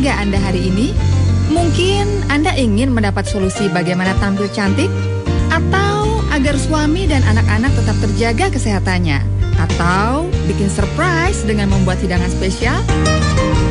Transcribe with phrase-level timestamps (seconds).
[0.00, 0.96] keluarga Anda hari ini?
[1.52, 4.88] Mungkin Anda ingin mendapat solusi bagaimana tampil cantik?
[5.52, 9.20] Atau agar suami dan anak-anak tetap terjaga kesehatannya?
[9.60, 12.80] Atau bikin surprise dengan membuat hidangan spesial?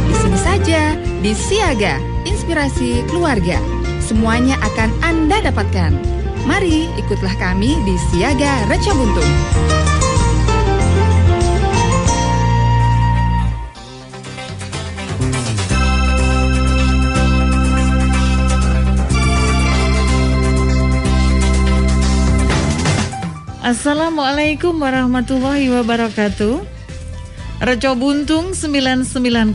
[0.05, 0.93] Di sini saja,
[1.25, 1.97] di Siaga,
[2.29, 3.57] Inspirasi Keluarga.
[3.97, 5.97] Semuanya akan Anda dapatkan.
[6.45, 9.33] Mari ikutlah kami di Siaga Reca Buntung.
[23.69, 26.65] Assalamualaikum warahmatullahi wabarakatuh.
[27.61, 29.53] Reco Buntung 99,4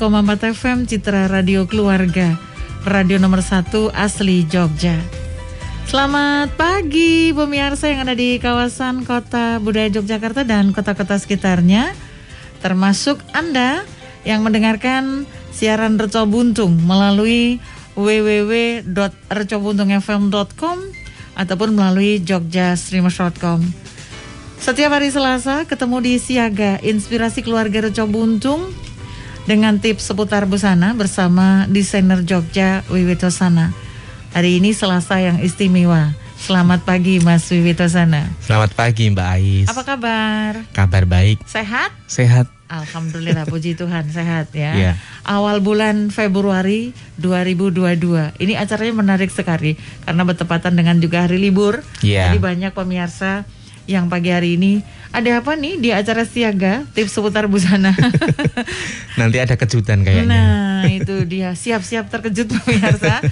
[0.54, 2.38] FM Citra Radio Keluarga.
[2.86, 4.94] Radio nomor 1 asli Jogja.
[5.90, 11.90] Selamat pagi pemirsa yang ada di kawasan kota budaya Yogyakarta dan kota-kota sekitarnya.
[12.62, 13.82] Termasuk Anda
[14.22, 17.58] yang mendengarkan siaran Reco Buntung melalui
[17.98, 20.78] www.recobuntungfm.com
[21.34, 23.82] ataupun melalui jogjastreamers.com
[24.64, 28.72] setiap hari Selasa ketemu di Siaga Inspirasi Keluarga Reco Buntung
[29.44, 33.76] dengan tips seputar busana bersama desainer Jogja Wiwitosana.
[34.32, 36.16] Hari ini Selasa yang istimewa.
[36.40, 38.24] Selamat pagi Mas Wiwitosana.
[38.40, 39.68] Selamat pagi Mbak Ais.
[39.68, 40.64] Apa kabar?
[40.72, 41.44] Kabar baik.
[41.44, 41.92] Sehat?
[42.08, 42.48] Sehat.
[42.64, 44.72] Alhamdulillah puji Tuhan sehat ya.
[44.72, 44.94] Yeah.
[45.28, 48.40] Awal bulan Februari 2022.
[48.40, 49.76] Ini acaranya menarik sekali
[50.08, 51.84] karena bertepatan dengan juga hari libur.
[52.00, 52.32] Yeah.
[52.32, 53.44] Jadi banyak pemirsa
[53.84, 54.80] yang pagi hari ini
[55.14, 57.94] ada apa nih di acara siaga tips seputar busana.
[59.20, 60.26] Nanti ada kejutan kayaknya.
[60.26, 63.22] Nah itu dia siap-siap terkejut pemirsa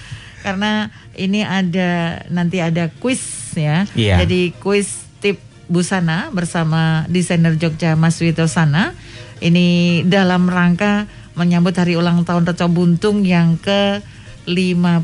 [0.46, 3.88] karena ini ada nanti ada quiz ya.
[3.98, 4.22] Iya.
[4.22, 8.94] Jadi quiz tip busana bersama desainer Jogja Mas Wito Sana.
[9.42, 13.98] Ini dalam rangka menyambut hari ulang tahun Reco Buntung yang ke
[14.46, 15.02] 55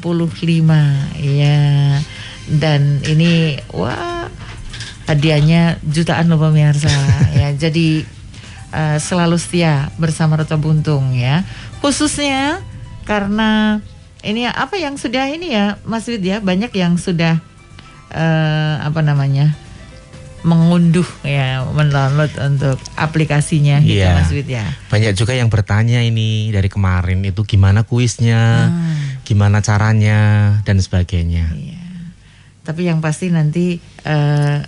[1.19, 1.99] ya.
[2.49, 4.31] Dan ini wah
[5.09, 6.93] hadiahnya jutaan loh pemirsa
[7.41, 7.49] ya.
[7.51, 8.05] Jadi
[8.71, 11.43] uh, selalu setia bersama Reto Buntung ya.
[11.81, 12.61] Khususnya
[13.03, 13.81] karena
[14.21, 17.41] ini apa yang sudah ini ya Mas Wid ya banyak yang sudah
[18.13, 19.55] uh, apa namanya
[20.39, 24.23] mengunduh ya mendownload untuk aplikasinya gitu Iya.
[24.23, 24.63] Mas Wid ya.
[24.87, 29.19] Banyak juga yang bertanya ini dari kemarin itu gimana kuisnya, Hmm.
[29.27, 30.19] gimana caranya
[30.63, 31.51] dan sebagainya.
[31.53, 31.83] Iya.
[32.63, 34.59] Tapi yang pasti nanti eh,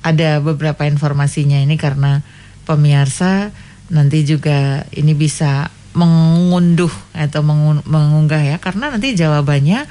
[0.00, 2.24] ada beberapa informasinya ini karena
[2.64, 3.52] pemirsa
[3.90, 9.84] nanti juga ini bisa mengunduh atau mengun- mengunggah ya karena nanti jawabannya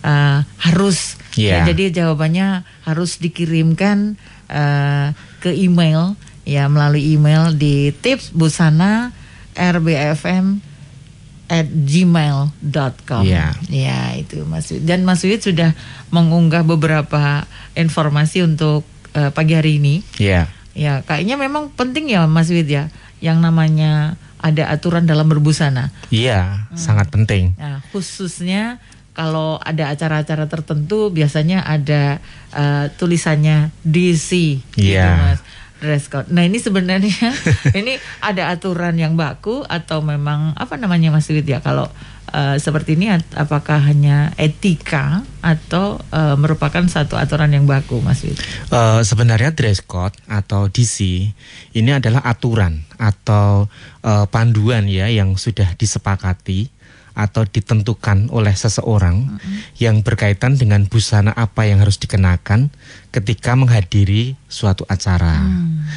[0.00, 1.62] eh, harus Iya.
[1.62, 4.18] ya, jadi jawabannya harus dikirimkan
[4.50, 5.08] eh,
[5.38, 9.14] ke email ya melalui email di tips busana
[9.54, 10.58] rbfm
[11.50, 13.54] at gmail.com Iya.
[13.66, 14.70] Ya itu Mas.
[14.70, 15.74] Dan Mas sudah
[16.10, 20.02] mengunggah beberapa informasi untuk eh, pagi hari ini.
[20.16, 20.46] Iya.
[20.70, 22.88] Ya kayaknya memang penting ya Mas Wid ya,
[23.18, 25.92] yang namanya ada aturan dalam berbusana.
[26.08, 26.78] Iya, Hmm.
[26.78, 27.52] sangat penting.
[27.58, 28.78] Nah khususnya
[29.12, 35.36] kalau ada acara-acara tertentu biasanya ada eh, tulisannya DC, gitu Iya.
[35.36, 35.40] Mas.
[35.80, 36.28] Dress code.
[36.28, 37.32] Nah ini sebenarnya
[37.78, 41.88] ini ada aturan yang baku atau memang apa namanya Mas Wid ya kalau
[42.30, 48.38] eh, seperti ini apakah hanya etika atau eh, merupakan satu aturan yang baku Mas Wid?
[48.70, 51.28] Eh, sebenarnya dress code atau DC
[51.76, 53.68] ini adalah aturan atau
[54.02, 56.79] eh, panduan ya yang sudah disepakati
[57.14, 59.40] atau ditentukan oleh seseorang
[59.76, 62.70] yang berkaitan dengan busana apa yang harus dikenakan
[63.10, 65.42] ketika menghadiri suatu acara.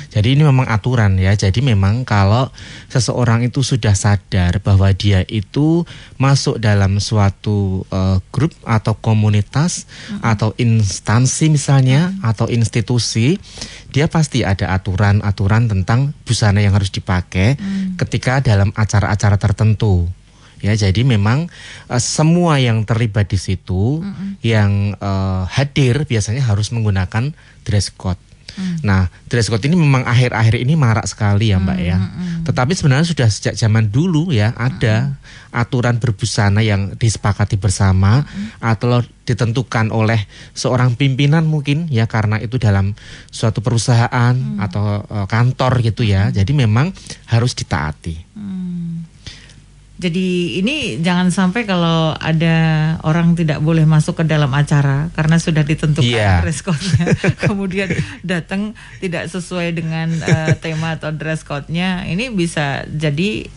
[0.10, 1.38] Jadi ini memang aturan ya.
[1.38, 2.50] Jadi memang kalau
[2.90, 5.86] seseorang itu sudah sadar bahwa dia itu
[6.18, 9.86] masuk dalam suatu eh, grup atau komunitas
[10.26, 13.38] atau instansi misalnya atau institusi,
[13.94, 17.62] dia pasti ada aturan-aturan tentang busana yang harus dipakai
[18.02, 20.10] ketika dalam acara-acara tertentu.
[20.64, 21.52] Ya, jadi memang
[21.92, 24.00] eh, semua yang terlibat di situ,
[24.40, 27.36] yang eh, hadir biasanya harus menggunakan
[27.68, 28.20] dress code.
[28.86, 31.98] Nah, dress code ini memang akhir-akhir ini marak sekali ya, Mbak ya.
[32.46, 35.18] Tetapi sebenarnya sudah sejak zaman dulu ya ada
[35.50, 38.22] aturan berbusana yang disepakati bersama
[38.62, 40.22] atau ditentukan oleh
[40.54, 42.94] seorang pimpinan mungkin ya karena itu dalam
[43.34, 46.30] suatu perusahaan atau eh, kantor gitu ya.
[46.30, 46.94] Jadi memang
[47.34, 48.38] harus ditaati.
[50.04, 52.56] Jadi ini jangan sampai kalau ada
[53.08, 56.44] orang tidak boleh masuk ke dalam acara karena sudah ditentukan Iya.
[56.44, 57.06] dress code-nya,
[57.48, 57.88] kemudian
[58.20, 63.48] datang tidak sesuai dengan eh, tema atau dress code-nya, ini bisa jadi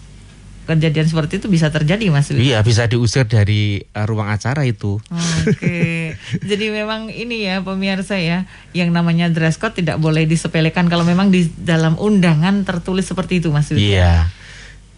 [0.67, 2.29] kejadian seperti itu bisa terjadi Mas.
[2.35, 4.99] Iya, bisa diusir dari uh, ruang acara itu.
[5.47, 6.19] Oke.
[6.51, 11.31] Jadi memang ini ya pemirsa ya, yang namanya dress code tidak boleh disepelekan kalau memang
[11.31, 13.71] di dalam undangan tertulis seperti itu Mas.
[13.71, 14.27] Iya.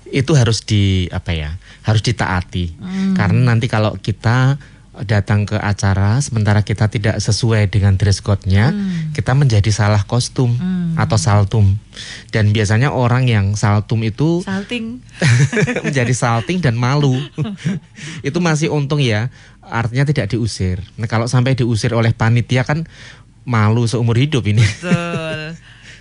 [0.09, 1.57] Itu harus di apa ya?
[1.85, 2.77] Harus ditaati.
[2.79, 3.15] Hmm.
[3.17, 4.57] Karena nanti kalau kita
[5.07, 9.15] datang ke acara sementara kita tidak sesuai dengan dress code-nya, hmm.
[9.15, 10.99] kita menjadi salah kostum hmm.
[10.99, 11.79] atau saltum.
[12.35, 15.03] Dan biasanya orang yang saltum itu salting
[15.87, 17.15] menjadi salting dan malu.
[18.27, 19.31] itu masih untung ya,
[19.63, 20.83] artinya tidak diusir.
[20.99, 22.89] Nah, kalau sampai diusir oleh panitia kan
[23.49, 24.65] malu seumur hidup ini.
[24.65, 25.28] Betul.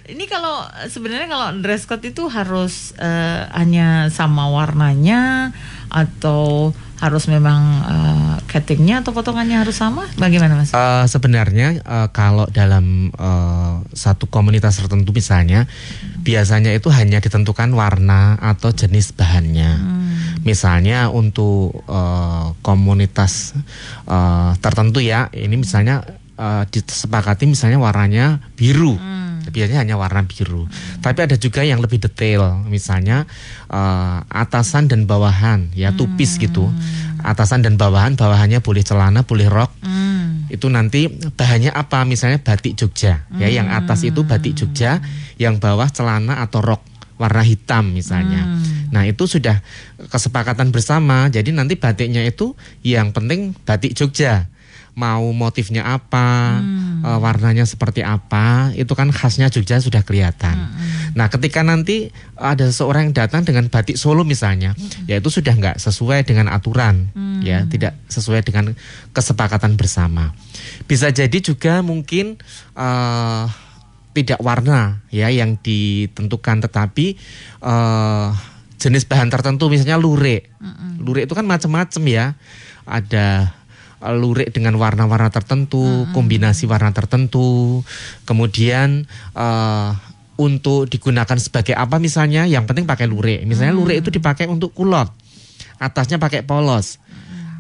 [0.08, 5.52] Ini kalau sebenarnya kalau dress code itu harus uh, hanya sama warnanya
[5.92, 10.08] atau harus memang uh, cuttingnya atau potongannya harus sama?
[10.16, 10.72] Bagaimana mas?
[10.72, 16.24] Uh, sebenarnya uh, kalau dalam uh, satu komunitas tertentu misalnya, hmm.
[16.24, 19.72] biasanya itu hanya ditentukan warna atau jenis bahannya.
[19.76, 20.16] Hmm.
[20.48, 23.60] Misalnya untuk uh, komunitas
[24.08, 26.02] uh, tertentu ya, ini misalnya
[26.40, 28.96] uh, disepakati misalnya warnanya biru.
[28.96, 29.17] Hmm
[29.58, 30.70] biasanya hanya warna biru.
[30.70, 31.02] Hmm.
[31.02, 33.26] Tapi ada juga yang lebih detail, misalnya
[33.74, 35.98] uh, atasan dan bawahan, ya hmm.
[35.98, 36.70] tupis gitu.
[37.26, 39.74] Atasan dan bawahan, bawahannya boleh celana, boleh rok.
[39.82, 40.46] Hmm.
[40.54, 42.06] Itu nanti bahannya apa?
[42.06, 43.42] Misalnya batik Jogja, hmm.
[43.42, 45.02] ya yang atas itu batik Jogja,
[45.42, 46.86] yang bawah celana atau rok
[47.18, 48.46] warna hitam misalnya.
[48.46, 48.94] Hmm.
[48.94, 49.60] Nah, itu sudah
[50.14, 51.34] kesepakatan bersama.
[51.34, 52.54] Jadi nanti batiknya itu
[52.86, 54.46] yang penting batik Jogja
[54.98, 57.06] mau motifnya apa, hmm.
[57.06, 60.58] uh, warnanya seperti apa, itu kan khasnya Jogja sudah kelihatan.
[60.58, 60.74] Hmm.
[61.14, 65.06] Nah, ketika nanti ada seseorang yang datang dengan batik Solo misalnya, hmm.
[65.06, 67.46] ya itu sudah nggak sesuai dengan aturan, hmm.
[67.46, 68.74] ya tidak sesuai dengan
[69.14, 70.34] kesepakatan bersama.
[70.90, 72.42] Bisa jadi juga mungkin
[72.74, 73.46] uh,
[74.18, 77.22] tidak warna ya yang ditentukan, tetapi
[77.62, 78.34] uh,
[78.82, 80.50] jenis bahan tertentu, misalnya lurik.
[80.58, 81.06] Hmm.
[81.06, 82.34] Lurik itu kan macam-macam ya,
[82.90, 83.54] ada
[84.02, 86.14] lurik dengan warna-warna tertentu, hmm.
[86.14, 87.82] kombinasi warna tertentu.
[88.30, 89.98] Kemudian uh,
[90.38, 93.42] untuk digunakan sebagai apa misalnya, yang penting pakai lurik.
[93.50, 93.82] Misalnya hmm.
[93.82, 95.10] lurik itu dipakai untuk kulot,
[95.82, 97.02] atasnya pakai polos.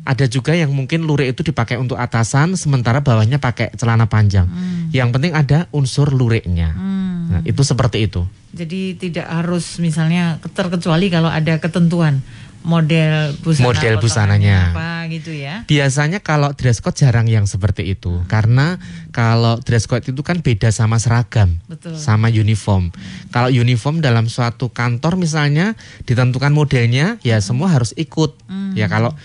[0.08, 4.48] Ada juga yang mungkin lurik itu dipakai untuk atasan, sementara bawahnya pakai celana panjang.
[4.48, 4.88] Hmm.
[4.96, 6.72] Yang penting ada unsur luriknya.
[6.72, 7.28] Hmm.
[7.28, 8.24] Nah, itu seperti itu.
[8.56, 12.24] Jadi tidak harus misalnya terkecuali kalau ada ketentuan
[12.68, 15.64] model busana model busananya apa gitu ya.
[15.66, 18.28] Biasanya kalau dress code jarang yang seperti itu hmm.
[18.28, 18.76] karena
[19.16, 21.96] kalau dress code itu kan beda sama seragam, Betul.
[21.96, 22.92] sama uniform.
[22.92, 23.32] Hmm.
[23.32, 27.46] Kalau uniform dalam suatu kantor misalnya ditentukan modelnya ya hmm.
[27.48, 28.36] semua harus ikut.
[28.52, 28.76] Hmm.
[28.76, 29.16] Ya kalau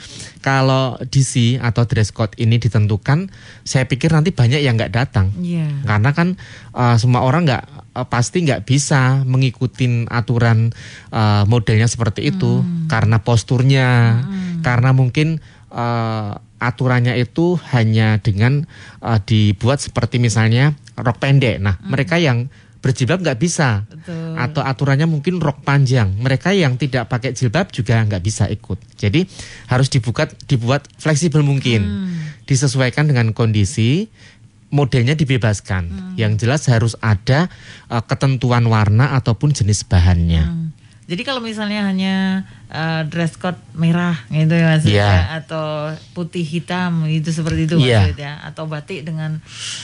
[0.42, 3.30] kalau DC atau dress code ini ditentukan,
[3.62, 5.30] saya pikir nanti banyak yang nggak datang.
[5.38, 5.70] Yeah.
[5.86, 6.34] Karena kan
[6.74, 10.74] uh, semua orang nggak uh, pasti nggak bisa mengikuti aturan
[11.14, 12.90] uh, modelnya seperti itu hmm.
[12.90, 14.66] karena posturnya, hmm.
[14.66, 15.38] karena mungkin
[15.70, 18.66] uh, aturannya itu hanya dengan
[19.02, 21.62] uh, dibuat seperti misalnya rok pendek.
[21.62, 21.86] Nah, hmm.
[21.86, 22.50] mereka yang
[22.82, 24.34] berjilbab nggak bisa, Betul.
[24.34, 26.10] atau aturannya mungkin rok panjang.
[26.18, 28.76] Mereka yang tidak pakai jilbab juga nggak bisa ikut.
[28.98, 29.22] Jadi
[29.70, 32.44] harus dibuat dibuat fleksibel mungkin, hmm.
[32.50, 34.10] disesuaikan dengan kondisi
[34.74, 35.84] modelnya dibebaskan.
[35.86, 36.12] Hmm.
[36.18, 37.46] Yang jelas harus ada
[37.86, 40.42] uh, ketentuan warna ataupun jenis bahannya.
[40.42, 40.68] Hmm.
[41.02, 45.38] Jadi kalau misalnya hanya uh, dress code merah gitu ya maksudnya yeah.
[45.44, 48.06] atau putih hitam gitu seperti itu yeah.
[48.06, 49.42] maksudnya atau batik dengan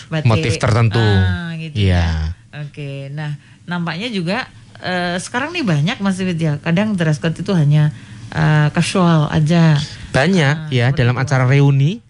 [0.09, 1.03] batik motif tertentu.
[1.03, 2.33] Ah, gitu yeah.
[2.33, 2.48] ya.
[2.67, 3.13] Oke.
[3.13, 3.39] Nah,
[3.69, 4.49] nampaknya juga
[4.83, 6.59] uh, sekarang nih banyak Mas ya.
[6.59, 7.95] Kadang dress code itu hanya
[8.35, 9.79] uh, casual aja.
[10.11, 12.03] Banyak uh, ya dalam acara reuni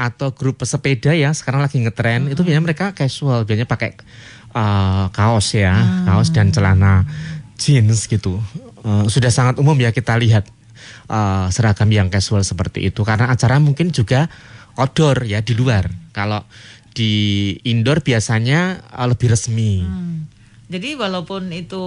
[0.00, 2.32] atau grup pesepeda ya sekarang lagi ngetren hmm.
[2.32, 3.98] itu biasanya mereka casual biasanya pakai
[4.56, 6.08] uh, kaos ya hmm.
[6.08, 7.04] kaos dan celana
[7.60, 8.40] jeans gitu
[8.86, 10.48] uh, sudah sangat umum ya kita lihat
[11.10, 14.30] uh, seragam yang casual seperti itu karena acara mungkin juga
[14.78, 16.40] outdoor ya di luar kalau
[16.92, 20.10] di indoor biasanya uh, lebih resmi hmm.
[20.70, 21.82] Jadi walaupun itu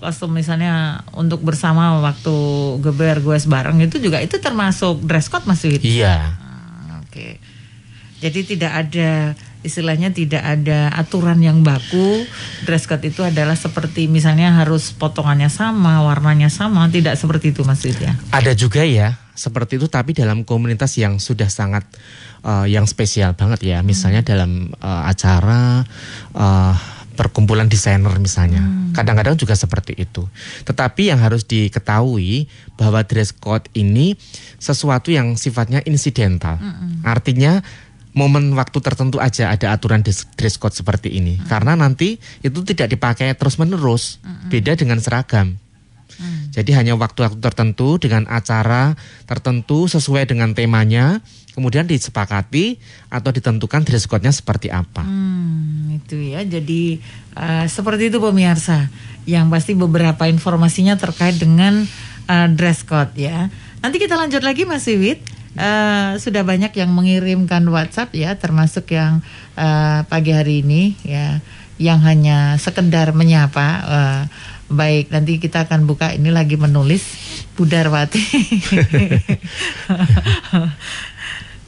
[0.00, 2.32] kostum misalnya untuk bersama waktu
[2.80, 6.00] geber gue bareng itu juga itu termasuk dress code masih itu.
[6.00, 6.32] Iya.
[7.04, 7.36] Oke.
[8.24, 12.24] Jadi tidak ada istilahnya tidak ada aturan yang baku.
[12.64, 18.16] Dress code itu adalah seperti misalnya harus potongannya sama, warnanya sama, tidak seperti itu maksudnya.
[18.32, 21.84] Ada juga ya seperti itu tapi dalam komunitas yang sudah sangat
[22.42, 23.78] uh, yang spesial banget ya.
[23.84, 24.28] Misalnya hmm.
[24.32, 24.50] dalam
[24.80, 25.84] uh, acara
[26.32, 26.74] uh,
[27.16, 28.60] perkumpulan desainer misalnya.
[28.60, 28.92] Hmm.
[28.92, 30.28] Kadang-kadang juga seperti itu.
[30.68, 34.14] Tetapi yang harus diketahui bahwa dress code ini
[34.60, 36.60] sesuatu yang sifatnya insidental.
[36.60, 37.00] Hmm.
[37.02, 37.64] Artinya
[38.16, 41.40] momen waktu tertentu aja ada aturan dress code seperti ini.
[41.40, 41.48] Hmm.
[41.48, 44.20] Karena nanti itu tidak dipakai terus-menerus.
[44.20, 44.52] Hmm.
[44.52, 45.56] Beda dengan seragam.
[46.16, 46.48] Hmm.
[46.52, 48.96] Jadi hanya waktu-waktu tertentu dengan acara
[49.28, 51.20] tertentu sesuai dengan temanya,
[51.52, 52.80] kemudian disepakati
[53.12, 55.04] atau ditentukan dress code-nya seperti apa.
[55.04, 56.40] Hmm, itu ya.
[56.44, 57.00] Jadi
[57.36, 58.88] uh, seperti itu pemirsa.
[59.26, 61.82] Yang pasti beberapa informasinya terkait dengan
[62.30, 63.50] uh, dress code ya.
[63.82, 65.20] Nanti kita lanjut lagi Mas Wiwit.
[65.56, 69.24] Uh, sudah banyak yang mengirimkan WhatsApp ya, termasuk yang
[69.56, 71.40] uh, pagi hari ini ya,
[71.80, 73.68] yang hanya sekedar menyapa.
[73.88, 74.22] Uh,
[74.66, 77.02] baik, nanti kita akan buka ini lagi menulis
[77.54, 78.22] Budarwati.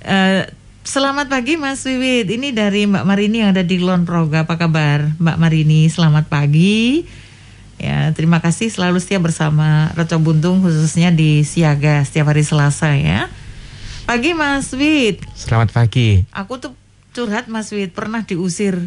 [0.04, 0.42] uh,
[0.88, 2.32] Selamat pagi Mas Wiwit.
[2.32, 4.48] Ini dari Mbak Marini yang ada di Lon Proga.
[4.48, 5.84] Apa kabar Mbak Marini?
[5.92, 7.04] Selamat pagi.
[7.76, 13.28] Ya, terima kasih selalu setia bersama Reco Buntung khususnya di Siaga setiap hari Selasa ya.
[14.08, 15.20] Pagi Mas Wid.
[15.36, 16.24] Selamat pagi.
[16.32, 16.72] Aku tuh
[17.18, 18.78] curhat Mas Wid pernah diusir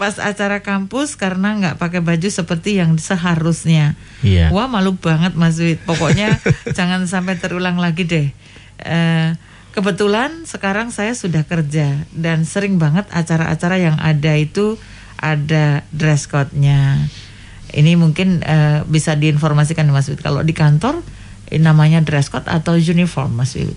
[0.00, 3.94] pas acara kampus karena nggak pakai baju seperti yang seharusnya.
[4.26, 4.50] Iya.
[4.50, 5.78] Wah malu banget Mas Wid.
[5.86, 6.42] Pokoknya
[6.76, 8.34] jangan sampai terulang lagi deh.
[8.82, 9.38] Uh,
[9.70, 14.74] kebetulan sekarang saya sudah kerja dan sering banget acara-acara yang ada itu
[15.22, 16.98] ada dress code-nya.
[17.70, 20.18] Ini mungkin uh, bisa diinformasikan Mas Wid.
[20.18, 20.98] Kalau di kantor
[21.60, 23.74] namanya dress code atau uniform Mas Wid?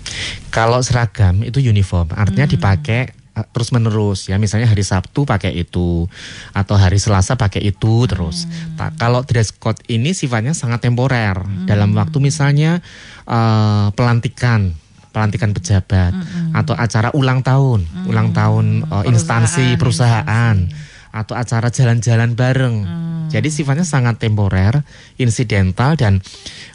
[0.50, 2.54] Kalau seragam itu uniform, artinya hmm.
[2.58, 6.06] dipakai eh, terus menerus ya misalnya hari Sabtu pakai itu
[6.52, 8.48] atau hari Selasa pakai itu terus.
[8.48, 8.94] Hmm.
[8.98, 11.66] kalau dress code ini sifatnya sangat temporer hmm.
[11.66, 12.82] dalam waktu misalnya
[13.28, 14.74] uh, pelantikan
[15.08, 16.50] pelantikan pejabat mm -hmm.
[16.54, 18.10] atau acara ulang tahun, mm -hmm.
[18.12, 20.87] ulang tahun uh, instansi perusahaan, instansi.
[21.12, 22.76] Atau acara jalan-jalan bareng.
[22.84, 23.28] Mm.
[23.28, 24.80] Jadi sifatnya sangat temporer,
[25.20, 26.24] insidental dan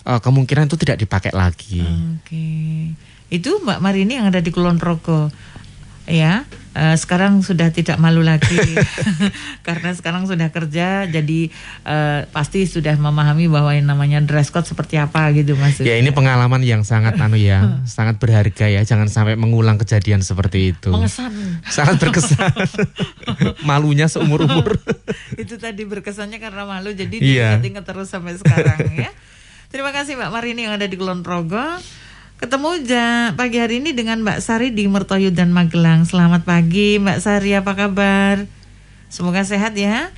[0.05, 1.81] uh, kemungkinan itu tidak dipakai lagi.
[1.81, 2.29] Oke.
[2.29, 2.77] Okay.
[3.33, 5.33] Itu Mbak Marini yang ada di Kulon Progo.
[6.03, 6.43] Ya,
[6.75, 8.59] uh, sekarang sudah tidak malu lagi.
[9.67, 11.47] Karena sekarang sudah kerja jadi
[11.87, 15.79] uh, pasti sudah memahami bahwa yang namanya dress code seperti apa gitu mas.
[15.79, 18.83] Ya ini pengalaman yang sangat anu ya sangat berharga ya.
[18.83, 20.91] Jangan sampai mengulang kejadian seperti itu.
[20.91, 21.63] Mengesan.
[21.71, 22.51] Sangat berkesan.
[23.69, 24.75] Malunya seumur umur
[25.39, 27.55] itu tadi berkesannya karena malu jadi yeah.
[27.59, 29.11] diingat terus sampai sekarang ya.
[29.73, 31.63] Terima kasih mbak Marini yang ada di Kulon Progo
[32.43, 36.03] Ketemu ja, pagi hari ini dengan Mbak Sari di Mertoyu dan Magelang.
[36.03, 38.43] Selamat pagi Mbak Sari, apa kabar?
[39.07, 40.11] Semoga sehat ya.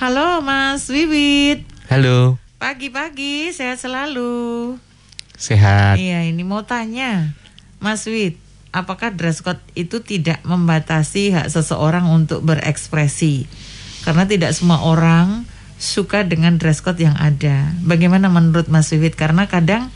[0.00, 1.68] Halo Mas Wiwit.
[1.92, 2.40] Halo.
[2.56, 4.80] Pagi-pagi sehat selalu.
[5.36, 6.00] Sehat.
[6.00, 7.36] Iya, ini mau tanya,
[7.76, 8.40] Mas Wid,
[8.72, 13.44] apakah dress code itu tidak membatasi hak seseorang untuk berekspresi?
[14.00, 15.44] Karena tidak semua orang
[15.76, 17.68] suka dengan dress code yang ada.
[17.84, 19.12] Bagaimana menurut Mas Wiwit?
[19.12, 19.92] Karena kadang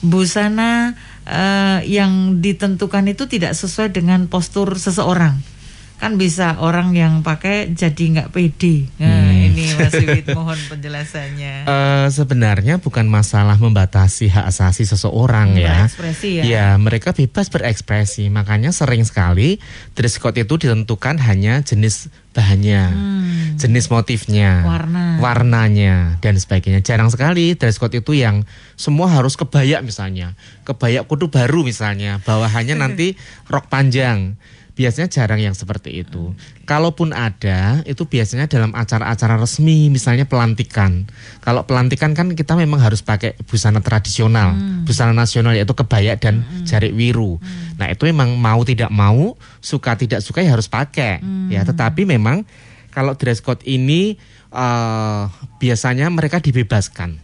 [0.00, 0.94] busana
[1.26, 5.57] uh, yang ditentukan itu tidak sesuai dengan postur seseorang
[5.98, 8.86] kan bisa orang yang pakai jadi nggak pede.
[9.02, 9.46] Nah, hmm.
[9.50, 11.66] ini Mas Wid mohon penjelasannya.
[11.66, 15.90] Uh, sebenarnya bukan masalah membatasi hak asasi seseorang ya.
[16.22, 16.42] ya.
[16.46, 18.30] Ya, mereka bebas berekspresi.
[18.30, 19.58] Makanya sering sekali
[19.98, 23.58] dress code itu ditentukan hanya jenis bahannya, hmm.
[23.58, 26.86] jenis motifnya, warna, warnanya dan sebagainya.
[26.86, 28.46] Jarang sekali dress code itu yang
[28.78, 33.18] semua harus kebaya misalnya, kebaya kudu baru misalnya, bawahannya nanti
[33.52, 34.38] rok panjang
[34.78, 36.38] biasanya jarang yang seperti itu.
[36.62, 41.10] Kalaupun ada, itu biasanya dalam acara-acara resmi, misalnya pelantikan.
[41.42, 44.86] Kalau pelantikan kan kita memang harus pakai busana tradisional, hmm.
[44.86, 46.62] busana nasional yaitu kebaya dan hmm.
[46.62, 47.42] jarik wiru.
[47.42, 47.74] Hmm.
[47.74, 51.18] Nah itu memang mau tidak mau, suka tidak suka ya harus pakai.
[51.18, 51.50] Hmm.
[51.50, 52.46] Ya, tetapi memang
[52.94, 54.14] kalau dress code ini
[54.54, 55.26] uh,
[55.58, 57.18] biasanya mereka dibebaskan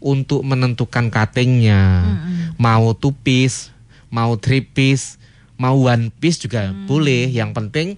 [0.00, 2.56] untuk menentukan cuttingnya, hmm.
[2.56, 3.68] mau tupis,
[4.08, 5.20] mau tripis
[5.60, 6.86] mau one piece juga hmm.
[6.90, 7.94] boleh yang penting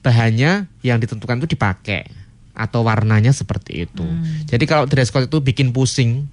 [0.00, 2.08] bahannya yang ditentukan itu dipakai
[2.54, 4.48] atau warnanya seperti itu hmm.
[4.50, 6.28] jadi kalau dress code itu bikin pusing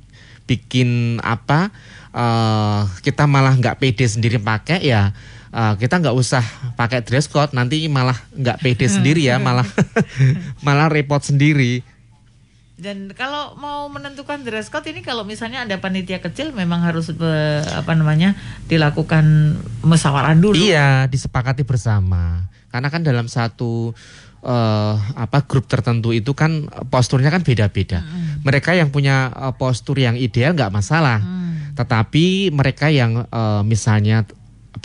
[0.48, 1.70] bikin apa
[2.16, 5.12] uh, kita malah nggak pede sendiri pakai ya
[5.52, 6.42] uh, kita nggak usah
[6.80, 9.68] pakai dress code nanti malah nggak pede sendiri ya malah
[10.66, 11.84] malah repot sendiri
[12.78, 17.66] dan kalau mau menentukan dress code ini kalau misalnya ada panitia kecil memang harus be,
[17.74, 18.38] apa namanya
[18.70, 20.62] dilakukan musyawarah dulu.
[20.62, 22.46] Iya, disepakati bersama.
[22.70, 23.98] Karena kan dalam satu
[24.46, 28.06] uh, apa grup tertentu itu kan posturnya kan beda-beda.
[28.06, 28.46] Hmm.
[28.46, 31.18] Mereka yang punya uh, postur yang ideal nggak masalah.
[31.18, 31.74] Hmm.
[31.74, 34.22] Tetapi mereka yang uh, misalnya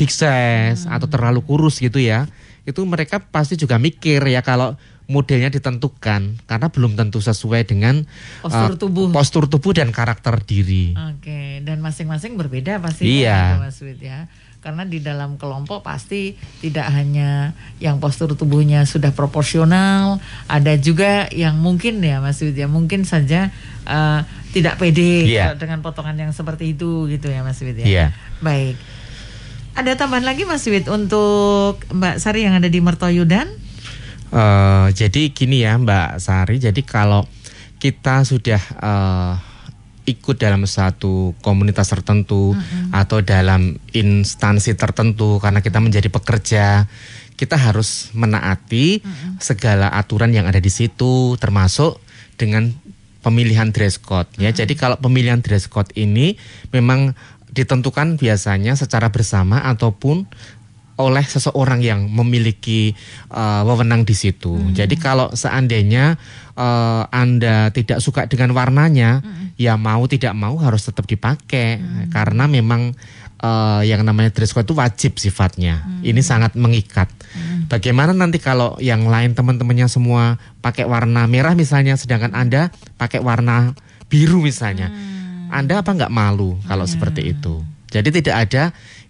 [0.01, 0.97] big size hmm.
[0.97, 2.25] atau terlalu kurus gitu ya,
[2.65, 4.81] itu mereka pasti juga mikir ya kalau
[5.11, 8.07] modelnya ditentukan karena belum tentu sesuai dengan
[8.41, 10.95] postur uh, tubuh, postur tubuh dan karakter diri.
[10.95, 13.23] Oke, dan masing-masing berbeda pasti.
[13.23, 13.59] Iya.
[13.59, 14.27] Mas Wid ya.
[14.63, 17.51] karena di dalam kelompok pasti tidak hanya
[17.83, 23.51] yang postur tubuhnya sudah proporsional, ada juga yang mungkin ya Mas Wid ya mungkin saja
[23.91, 24.23] uh,
[24.55, 25.59] tidak pede Iya.
[25.59, 27.87] dengan potongan yang seperti itu gitu ya Mas Wid ya.
[27.91, 28.07] Iya.
[28.39, 28.79] Baik.
[29.75, 33.51] Ada tambahan lagi Mas Wid untuk Mbak Sari yang ada di Mertoyudan?
[34.33, 37.29] Eh, jadi gini ya Mbak Sari, jadi kalau
[37.77, 39.35] kita sudah eh,
[40.09, 42.57] ikut dalam satu komunitas tertentu
[42.91, 46.89] atau dalam instansi tertentu karena kita menjadi pekerja,
[47.37, 49.05] kita harus menaati
[49.39, 52.03] segala aturan yang ada di situ, termasuk
[52.35, 52.73] dengan
[53.23, 54.51] pemilihan dress code ya.
[54.51, 56.35] Jadi kalau pemilihan dress code ini
[56.75, 57.15] memang
[57.53, 60.25] ditentukan biasanya secara bersama ataupun
[61.01, 62.93] oleh seseorang yang memiliki
[63.33, 64.61] uh, wewenang di situ.
[64.77, 66.21] Jadi kalau seandainya
[66.53, 69.25] uh, Anda tidak suka dengan warnanya,
[69.57, 71.81] ya mau tidak mau harus tetap dipakai
[72.13, 72.93] karena memang
[73.41, 75.83] uh, yang namanya dress code itu wajib sifatnya.
[76.05, 77.09] Ini sangat mengikat.
[77.73, 82.69] Bagaimana nanti kalau yang lain teman-temannya semua pakai warna merah misalnya, sedangkan Anda
[83.01, 83.73] pakai warna
[84.13, 84.93] biru misalnya,
[85.49, 87.65] Anda apa nggak malu kalau seperti itu?
[87.93, 88.63] Jadi tidak ada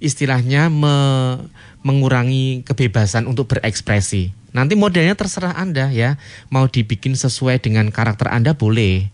[0.03, 1.51] istilahnya me-
[1.83, 4.31] mengurangi kebebasan untuk berekspresi.
[4.53, 6.21] Nanti modelnya terserah Anda ya,
[6.53, 9.09] mau dibikin sesuai dengan karakter Anda boleh.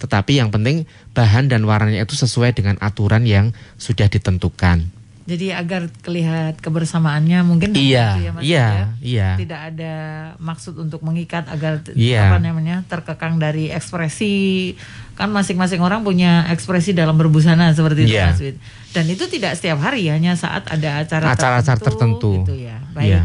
[0.00, 5.00] Tetapi yang penting bahan dan warnanya itu sesuai dengan aturan yang sudah ditentukan.
[5.30, 8.86] Jadi agar terlihat kebersamaannya mungkin Iya, gitu ya, Mas iya, ya.
[8.98, 9.28] iya.
[9.38, 9.94] Tidak ada
[10.42, 12.34] maksud untuk mengikat agar Iya.
[12.34, 14.74] apa namanya terkekang dari ekspresi
[15.20, 18.32] kan masing-masing orang punya ekspresi dalam berbusana seperti itu Iya.
[18.32, 18.56] Mas Wid.
[18.90, 22.40] Dan itu tidak setiap hari hanya saat ada acara Acara-acara tertentu.
[22.40, 22.80] gitu ya.
[22.90, 23.12] Baik.
[23.12, 23.24] Iya.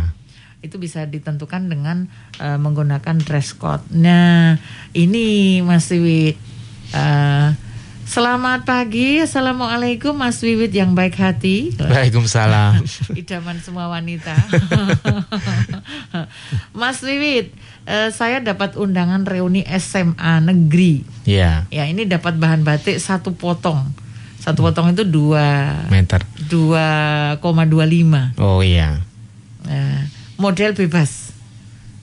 [0.60, 3.88] Itu bisa ditentukan dengan eh, menggunakan dress code.
[3.89, 4.60] Nah,
[4.91, 6.36] ini Mas Wid.
[6.91, 7.49] Eh,
[8.05, 12.86] Selamat pagi, Assalamualaikum Mas Wiwit yang baik hati Waalaikumsalam.
[13.17, 14.29] Idaman semua wanita
[16.77, 17.49] Mas Wiwit
[17.86, 23.82] eh, Saya dapat undangan reuni SMA negeri ya, Ya ini dapat bahan batik satu potong
[24.41, 26.21] Satu potong itu dua meter.
[26.50, 27.41] 2,25
[28.38, 29.02] Oh iya.
[29.65, 30.02] Eh,
[30.38, 31.34] Model bebas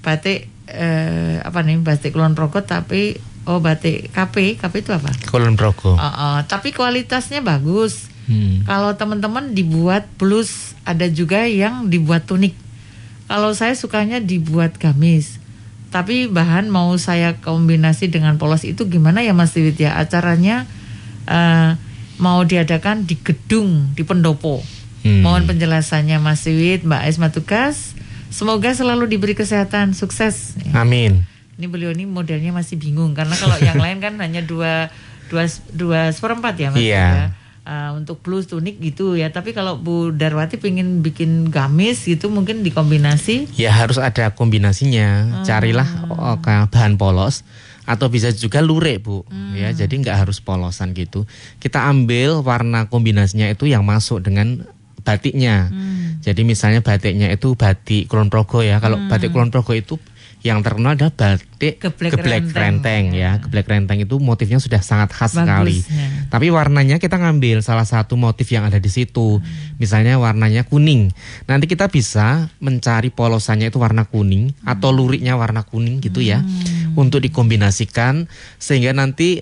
[0.02, 5.10] Batik eh, Apa nih Batik Kulon Progo tapi Oh batik KP KP itu apa?
[5.26, 5.98] Kulon Progo.
[5.98, 8.62] Oh, oh, tapi kualitasnya bagus Hmm.
[8.62, 12.54] Kalau teman-teman dibuat plus ada juga yang dibuat tunik.
[13.26, 15.41] Kalau saya sukanya dibuat gamis.
[15.92, 20.00] Tapi bahan mau saya kombinasi dengan polos itu gimana ya Mas Diwit ya?
[20.00, 20.64] Acaranya
[21.28, 21.76] eh,
[22.16, 24.64] mau diadakan di gedung di Pendopo.
[25.04, 25.20] Hmm.
[25.20, 27.92] Mohon penjelasannya Mas Diwit, Mbak Esma Tugas.
[28.32, 30.56] Semoga selalu diberi kesehatan, sukses.
[30.72, 31.28] Amin.
[31.60, 34.88] Ini beliau ini modelnya masih bingung karena kalau yang lain kan hanya dua
[35.28, 36.80] dua dua seperempat ya mas.
[36.80, 36.96] Iya.
[36.96, 37.26] ya.
[37.62, 39.30] Uh, untuk plus tunik gitu ya.
[39.30, 43.54] Tapi kalau Bu Darwati pengen bikin gamis gitu mungkin dikombinasi.
[43.54, 45.42] Ya harus ada kombinasinya.
[45.46, 47.46] Carilah oh, ke- bahan polos
[47.86, 49.22] atau bisa juga lurik bu.
[49.54, 51.22] Ya jadi nggak harus polosan gitu.
[51.62, 54.66] Kita ambil warna kombinasinya itu yang masuk dengan
[55.06, 55.70] batiknya.
[56.22, 58.82] Jadi misalnya batiknya itu batik Kulon Progo ya.
[58.82, 60.02] Kalau batik Kulon Progo itu
[60.42, 63.38] yang terkenal adalah batik Geblek geblek renteng, renteng, ya.
[63.38, 65.78] Geblek renteng itu motifnya sudah sangat khas sekali.
[65.78, 66.06] Bagusnya.
[66.26, 69.38] Tapi warnanya kita ngambil salah satu motif yang ada di situ.
[69.78, 71.14] Misalnya warnanya kuning.
[71.46, 76.42] Nanti kita bisa mencari polosannya itu warna kuning atau luriknya warna kuning gitu ya.
[76.98, 78.26] Untuk dikombinasikan
[78.58, 79.38] sehingga nanti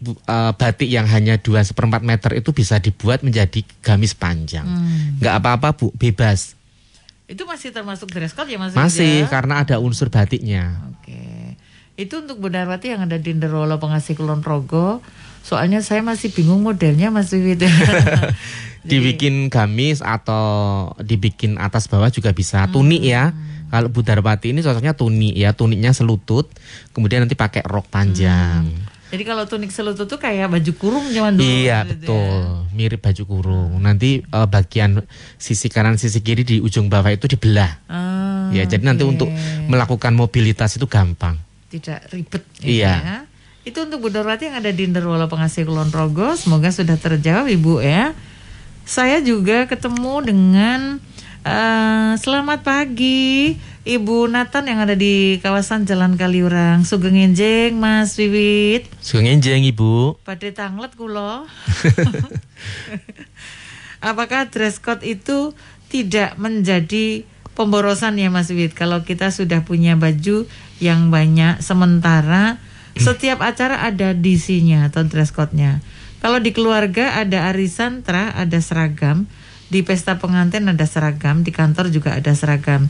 [0.00, 4.66] bu- eh, batik yang hanya dua seperempat meter itu bisa dibuat menjadi gamis panjang.
[5.20, 6.57] Nggak apa-apa bu, bebas.
[7.28, 8.72] Itu masih termasuk dress code ya mas?
[8.72, 10.80] Masih karena ada unsur batiknya.
[10.96, 11.54] Oke.
[12.00, 15.04] Itu untuk Bu Darwati yang ada di Nderolo pengasih Kulon Progo.
[15.44, 17.68] Soalnya saya masih bingung modelnya Mas Wiwit.
[18.88, 20.46] dibikin gamis atau
[21.02, 23.34] dibikin atas bawah juga bisa tunik ya
[23.68, 26.48] kalau Bu Darwati ini cocoknya tunik ya tuniknya selutut
[26.96, 28.64] kemudian nanti pakai rok panjang
[29.08, 31.42] Jadi kalau tunik selutut tuh kayak baju kurung zaman dulu.
[31.42, 32.12] iya gitu ya.
[32.12, 32.40] betul
[32.70, 35.00] mirip baju kurung nanti eh, bagian
[35.34, 39.10] sisi kanan sisi kiri di ujung bawah itu dibelah Ah, ya jadi nanti oke.
[39.10, 39.28] untuk
[39.64, 42.92] melakukan mobilitas itu gampang tidak ribet Iya.
[42.94, 43.16] ya.
[43.62, 47.80] Itu untuk Bu Darwati yang ada di Nderwolo Pengasih Kulon Progo, semoga sudah terjawab Ibu
[47.80, 48.16] ya.
[48.82, 50.80] Saya juga ketemu dengan
[51.42, 53.56] eh, selamat pagi
[53.88, 58.84] Ibu Nathan yang ada di kawasan Jalan Kaliurang, Sugeng Enjing, Mas Wiwit.
[59.00, 61.48] Sungenjeng ibu Pada tanglet kulo.
[64.04, 65.56] Apakah dress code itu
[65.88, 67.24] tidak menjadi
[67.56, 68.76] pemborosan ya Mas Wid?
[68.76, 70.44] Kalau kita sudah punya baju
[70.84, 72.60] yang banyak sementara
[72.92, 75.80] setiap acara ada DC-nya atau dress code-nya.
[76.20, 79.24] Kalau di keluarga ada arisan, terah, ada seragam.
[79.68, 82.88] di pesta pengantin ada seragam, di kantor juga ada seragam.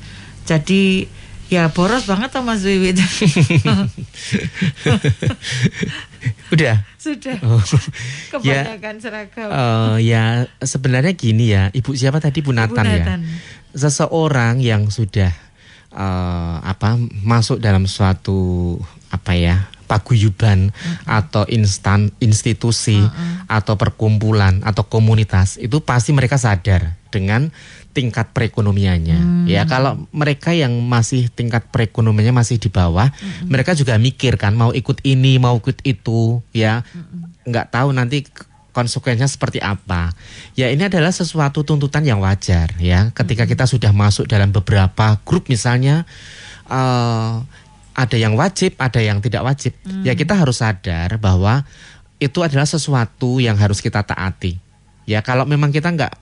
[0.48, 1.04] Jadi
[1.52, 2.96] ya boros banget tuh Mas Wiwit.
[6.56, 6.80] Udah.
[6.96, 7.36] Sudah.
[7.44, 7.60] Oh.
[8.32, 9.48] Kebanyakan seragam.
[9.52, 13.04] Eh, ya sebenarnya gini ya, Ibu siapa tadi Bu Nathan, ya.
[13.04, 13.20] Nathan.
[13.76, 15.28] Seseorang yang sudah
[15.92, 18.80] eh, apa masuk dalam suatu
[19.12, 20.68] apa ya paguyuban
[21.08, 23.00] atau instan institusi
[23.48, 27.48] atau perkumpulan atau komunitas itu pasti mereka sadar dengan
[27.98, 33.10] tingkat perekonomiannya ya kalau mereka yang masih tingkat perekonomiannya masih di bawah
[33.50, 36.86] mereka juga mikir kan mau ikut ini mau ikut itu ya
[37.42, 38.22] nggak tahu nanti
[38.78, 40.14] konsekuensinya seperti apa.
[40.54, 43.10] Ya ini adalah sesuatu tuntutan yang wajar ya.
[43.10, 46.06] Ketika kita sudah masuk dalam beberapa grup misalnya
[46.70, 47.34] eh,
[47.98, 49.74] ada yang wajib, ada yang tidak wajib.
[50.06, 51.66] Ya kita harus sadar bahwa
[52.22, 54.62] itu adalah sesuatu yang harus kita taati.
[55.08, 56.14] Ya kalau memang kita nggak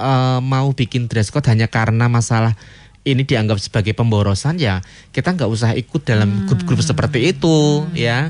[0.00, 2.56] eh, mau bikin dress code hanya karena masalah
[3.00, 8.28] ini dianggap sebagai pemborosan ya kita nggak usah ikut dalam grup-grup seperti itu ya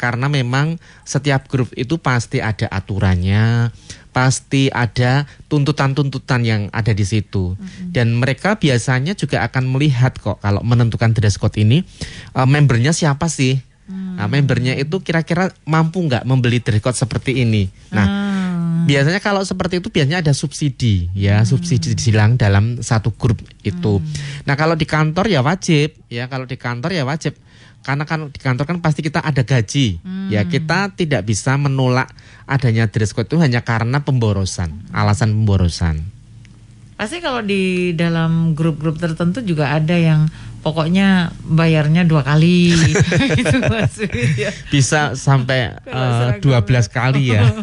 [0.00, 3.68] karena memang setiap grup itu pasti ada aturannya,
[4.16, 7.52] pasti ada tuntutan-tuntutan yang ada di situ.
[7.92, 11.84] Dan mereka biasanya juga akan melihat kok kalau menentukan dress code ini
[12.32, 13.60] eh, membernya siapa sih?
[13.90, 17.68] Nah, membernya itu kira-kira mampu nggak membeli dress code seperti ini.
[17.92, 18.06] Nah,
[18.86, 23.98] biasanya kalau seperti itu biasanya ada subsidi ya, subsidi silang dalam satu grup itu.
[24.44, 27.34] Nah, kalau di kantor ya wajib, ya kalau di kantor ya wajib.
[27.80, 30.04] Karena kan di kantor kan pasti kita ada gaji.
[30.28, 32.12] Ya, kita tidak bisa menolak
[32.44, 36.19] adanya dress code itu hanya karena pemborosan, alasan pemborosan.
[37.00, 40.28] Pasti kalau di dalam grup-grup tertentu juga ada yang
[40.60, 42.76] pokoknya bayarnya dua kali
[43.40, 43.56] gitu
[44.36, 44.52] ya.
[44.68, 46.84] Bisa sampai eh, 12 seragam.
[46.86, 47.48] kali ya.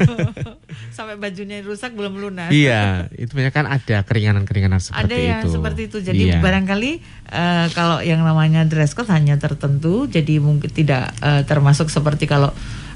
[0.89, 2.49] Sampai bajunya rusak belum lunas.
[2.49, 5.53] iya, itu banyak kan ada keringanan-keringanan seperti ada yang itu.
[5.53, 5.97] seperti itu.
[6.01, 6.41] Jadi Iya.
[6.41, 6.91] barangkali
[7.29, 12.49] eh, kalau yang namanya dress code hanya tertentu, jadi mungkin tidak eh, termasuk seperti kalau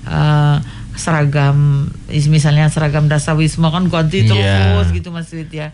[0.03, 0.57] eh,
[0.91, 4.89] seragam, misalnya seragam dasawisma kan ganti terus Iya.
[4.91, 5.69] gitu Mas Wid ya.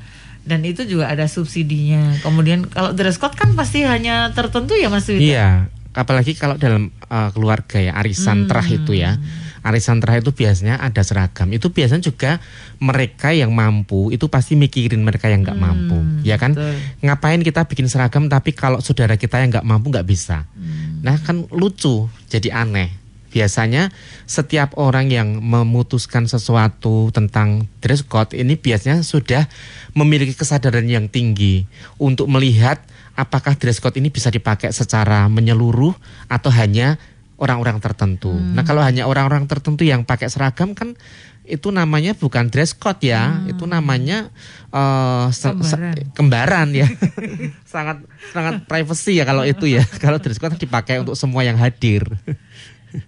[0.47, 2.15] Dan itu juga ada subsidinya.
[2.23, 5.19] Kemudian kalau dress code kan pasti hanya tertentu ya Mas Wid.
[5.19, 9.19] Iya, apalagi kalau dalam uh, keluarga ya arisan terah itu ya.
[9.67, 11.51] Arisan terah itu biasanya ada seragam.
[11.51, 12.39] Itu biasanya juga
[12.79, 16.55] mereka yang mampu itu pasti mikirin mereka yang nggak mampu, ya kan?
[16.55, 16.71] betul.
[17.03, 20.47] Ngapain kita bikin seragam tapi kalau saudara kita yang nggak mampu nggak bisa.
[21.03, 23.06] Nah kan lucu, jadi aneh.
[23.37, 23.93] Biasanya
[24.25, 29.45] setiap orang yang memutuskan sesuatu tentang dress code ini biasanya sudah
[29.93, 31.69] memiliki kesadaran yang tinggi
[32.01, 32.81] untuk melihat
[33.13, 35.93] apakah dress code ini bisa dipakai secara menyeluruh
[36.25, 36.97] atau hanya
[37.37, 38.33] orang-orang tertentu.
[38.33, 40.97] Nah, kalau hanya orang-orang tertentu yang pakai seragam kan
[41.47, 44.33] itu namanya bukan dress code ya, itu namanya
[45.31, 45.95] se- Kembaran.
[46.11, 46.87] kembaran ya.
[47.73, 48.03] sangat
[48.35, 49.85] sangat privacy ya kalau itu ya.
[50.03, 52.03] Kalau dress code dipakai untuk semua yang hadir.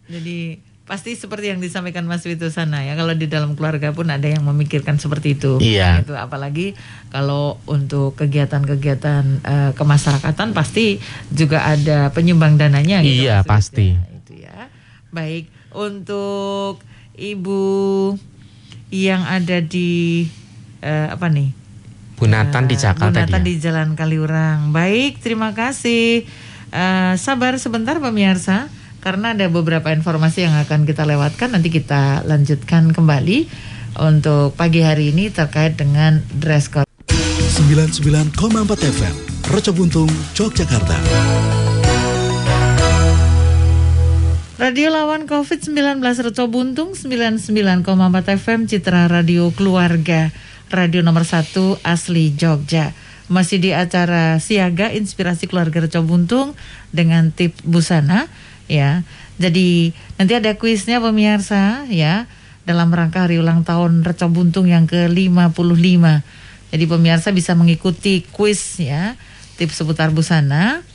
[0.08, 4.26] Jadi pasti seperti yang disampaikan Mas Wito sana ya kalau di dalam keluarga pun ada
[4.26, 5.62] yang memikirkan seperti itu.
[5.62, 6.02] Iya.
[6.02, 6.74] Itu apalagi
[7.08, 10.98] kalau untuk kegiatan-kegiatan eh, kemasyarakatan pasti
[11.30, 13.22] juga ada penyumbang dananya gitu.
[13.24, 13.94] Iya, pasti.
[13.94, 14.58] Ya, itu ya.
[15.10, 16.82] Baik untuk
[17.14, 17.62] Ibu
[18.90, 20.26] yang ada di
[20.80, 21.54] eh, apa nih?
[22.18, 23.48] Bu Nathan di Eh, Jakarta Bu Nathan dia.
[23.48, 24.72] di Jalan Kaliurang.
[24.72, 26.26] Baik, terima kasih.
[26.70, 28.68] Eh, sabar sebentar pemirsa,
[29.00, 31.56] karena ada beberapa informasi yang akan kita lewatkan.
[31.56, 33.48] Nanti kita lanjutkan kembali
[34.00, 36.88] untuk pagi hari ini terkait dengan dress code.
[37.10, 38.36] 99,4
[38.80, 39.16] FM
[39.50, 40.96] Reco Buntung, Yogyakarta.
[44.60, 47.88] Radio lawan COVID-19 Reco Buntung 99,4
[48.44, 50.36] FM Citra Radio Keluarga
[50.68, 52.92] Radio nomor 1 asli Jogja
[53.32, 56.60] Masih di acara Siaga Inspirasi Keluarga Reco Buntung
[56.92, 58.28] Dengan tip busana
[58.72, 59.04] ya
[59.42, 62.30] Jadi nanti ada kuisnya pemirsa ya
[62.64, 66.06] Dalam rangka hari ulang tahun Reco Buntung yang ke-55
[66.70, 69.18] Jadi pemirsa bisa mengikuti kuis ya
[69.58, 70.86] Tips seputar busana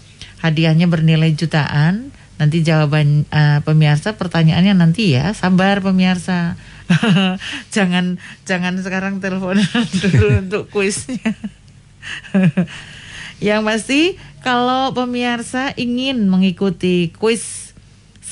[0.41, 5.31] Hadiahnya bernilai jutaan Nanti jawaban eh, pemirsa pertanyaannya nanti ya.
[5.35, 6.59] Sabar pemirsa.
[7.75, 9.63] jangan jangan sekarang telepon
[10.03, 11.33] dulu untuk kuisnya.
[13.45, 14.01] Yang pasti
[14.43, 17.64] kalau pemirsa ingin mengikuti kuis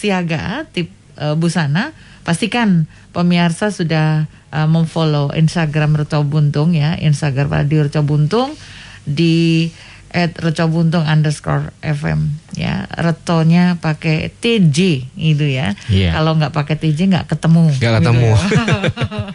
[0.02, 1.94] siaga tip eh, busana,
[2.26, 8.58] pastikan pemirsa sudah eh, memfollow Instagram Reco Buntung ya, Instagram Radio Reco Buntung
[9.06, 9.70] di
[10.12, 16.12] at recobuntung underscore FM ya retonya pakai TJ itu ya Iya.
[16.12, 18.28] kalau nggak pakai TJ nggak ketemu Nggak ketemu.
[18.28, 18.64] Gitu ya.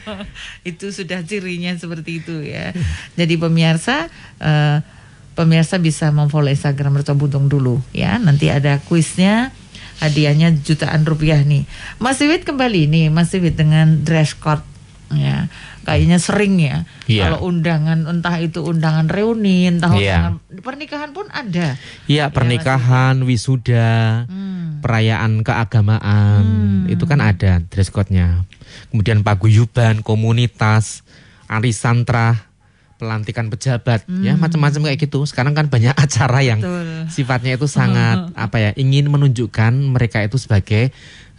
[0.70, 2.78] itu sudah cirinya seperti itu ya
[3.18, 4.06] jadi pemirsa
[4.38, 4.86] eh,
[5.34, 9.50] pemirsa bisa memfollow Instagram recobuntung dulu ya nanti ada kuisnya
[9.98, 11.66] hadiahnya jutaan rupiah nih
[11.98, 14.62] Mas Iwit kembali nih Mas Iwit dengan dress code
[15.08, 15.48] ya
[15.88, 17.32] kayaknya sering ya Iya.
[17.32, 20.20] kalau undangan entah itu undangan reuni entah Iya.
[20.20, 21.80] undangan pernikahan pun ada
[22.12, 24.84] Iya, pernikahan, wisuda, Hmm.
[24.84, 26.44] perayaan keagamaan,
[26.92, 28.44] itu kan ada dress code-nya.
[28.92, 31.04] Kemudian paguyuban, komunitas,
[31.48, 32.47] arisan trah,
[32.98, 35.22] pelantikan pejabat, ya macam-macam kayak gitu.
[35.24, 36.68] Sekarang kan banyak acara yang Hmm.
[36.68, 36.88] Betul.
[37.08, 40.90] sifatnya itu sangat apa ya, ingin menunjukkan mereka itu sebagai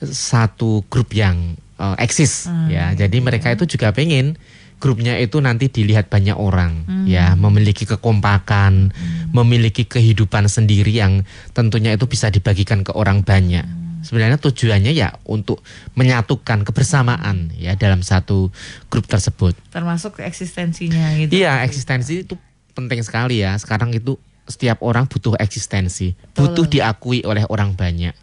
[0.00, 2.90] satu grup yang eh, eksis Hmm, ya.
[2.92, 4.38] Jadi mereka itu juga pengen
[4.78, 7.02] grupnya itu nanti dilihat banyak orang Hmm.
[7.04, 8.94] ya, memiliki kekompakan,
[9.28, 13.62] memiliki kehidupan sendiri yang tentunya itu bisa dibagikan ke orang banyak.
[13.62, 13.87] Hmm.
[14.08, 15.60] Sebenarnya tujuannya ya untuk
[15.92, 18.48] menyatukan kebersamaan ya dalam satu
[18.88, 19.52] grup tersebut.
[19.68, 22.32] termasuk eksistensinya gitu Iya, eksistensi itu
[22.72, 23.52] penting sekali ya.
[23.60, 24.16] Sekarang itu
[24.48, 28.16] setiap orang butuh eksistensi, butuh diakui oleh orang banyak.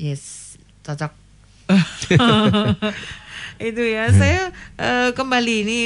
[0.00, 1.12] Yes, cocok.
[3.68, 5.80] itu ya, saya eh, kembali ini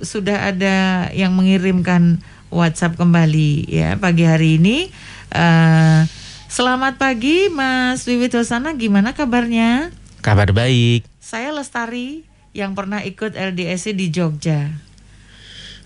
[0.00, 0.76] sudah ada
[1.12, 4.88] yang mengirimkan WhatsApp kembali ya pagi hari ini.
[5.28, 6.00] Eh,
[6.48, 9.92] selamat pagi Mas Wiwit Hosana, gimana kabarnya?
[10.24, 11.04] Kabar baik.
[11.20, 12.24] Saya Lestari
[12.56, 14.72] yang pernah ikut LDSC di Jogja.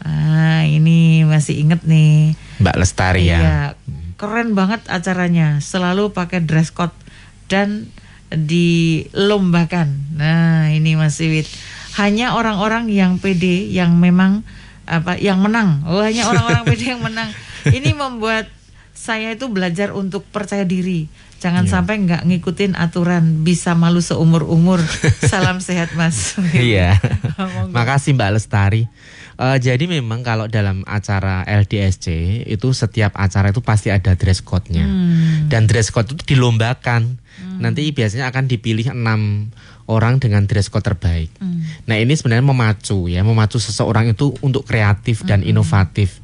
[0.03, 2.39] Ah, ini masih inget nih.
[2.63, 3.39] Mbak Lestari ya.
[3.39, 3.61] Iya,
[4.15, 5.59] keren banget acaranya.
[5.59, 6.95] Selalu pakai dress code
[7.51, 7.91] dan
[8.31, 10.15] dilombakan.
[10.15, 11.51] Nah, ini Mas Iwit.
[11.99, 14.47] Hanya orang-orang yang pede yang memang
[14.87, 15.85] apa yang menang.
[15.85, 17.31] Oh, hanya orang-orang pede yang menang.
[17.77, 18.51] Ini membuat
[19.03, 21.11] saya itu belajar untuk percaya diri.
[21.43, 24.79] Jangan sampai nggak ngikutin aturan, bisa malu seumur umur.
[25.27, 26.39] Salam sehat, Mas.
[26.55, 27.03] Iya.
[27.75, 28.87] Makasih Mbak Lestari.
[29.43, 32.07] Eh, jadi memang kalau dalam acara LDSC
[32.47, 34.87] itu setiap acara itu pasti ada dress code-nya.
[34.87, 35.51] Hmm.
[35.51, 37.19] Dan dress code itu dilombakan.
[37.59, 39.51] Nanti biasanya akan dipilih enam
[39.91, 41.35] orang dengan dress code terbaik.
[41.43, 41.67] Hmm.
[41.91, 46.22] Nah ini sebenarnya memacu ya, memacu seseorang itu untuk kreatif dan inovatif.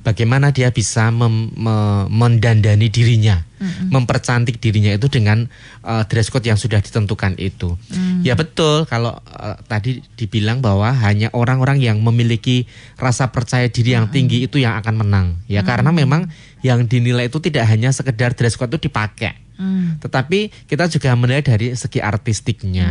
[0.00, 3.44] Bagaimana dia bisa mem- me- mendandani dirinya,
[3.92, 5.44] mempercantik dirinya itu dengan
[5.84, 7.76] uh, dress code yang sudah ditentukan itu.
[8.24, 12.64] Ya betul kalau uh, tadi dibilang bahwa hanya orang-orang yang memiliki
[12.96, 15.26] rasa percaya diri yang tinggi itu yang akan menang.
[15.52, 16.32] Ya karena memang
[16.64, 19.36] yang dinilai itu tidak hanya sekedar dress code itu dipakai.
[19.60, 20.00] Hmm.
[20.00, 22.88] Tetapi kita juga menilai dari segi artistiknya,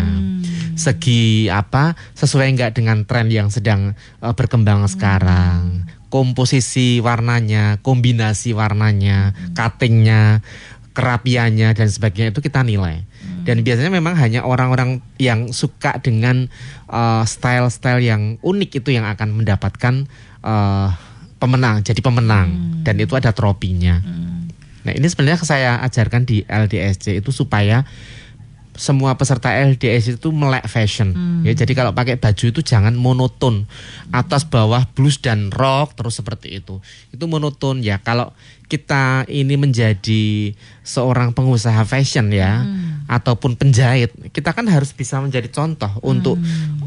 [0.77, 9.33] segi apa sesuai nggak dengan tren yang sedang eh, berkembang sekarang, komposisi warnanya, kombinasi warnanya,
[9.53, 10.41] cuttingnya,
[10.97, 13.05] kerapiannya dan sebagainya itu kita nilai.
[13.45, 16.49] Dan biasanya memang hanya orang-orang yang suka dengan
[16.91, 20.05] eh, style-style yang unik itu yang akan mendapatkan
[20.43, 20.89] eh,
[21.39, 22.81] pemenang, jadi pemenang.
[22.83, 24.01] Dan itu ada tropinya.
[24.83, 27.83] Nah ini sebenarnya saya ajarkan di LDSC itu supaya
[28.77, 31.11] semua peserta LDSC itu melek fashion.
[31.43, 33.67] Ya jadi kalau pakai baju itu jangan monoton
[34.13, 36.79] atas bawah blues dan rock terus seperti itu.
[37.11, 37.99] Itu monoton ya.
[37.99, 38.31] Kalau
[38.69, 40.53] kita ini menjadi
[40.85, 42.63] seorang pengusaha fashion ya
[43.09, 46.37] ataupun penjahit, kita kan harus bisa menjadi contoh untuk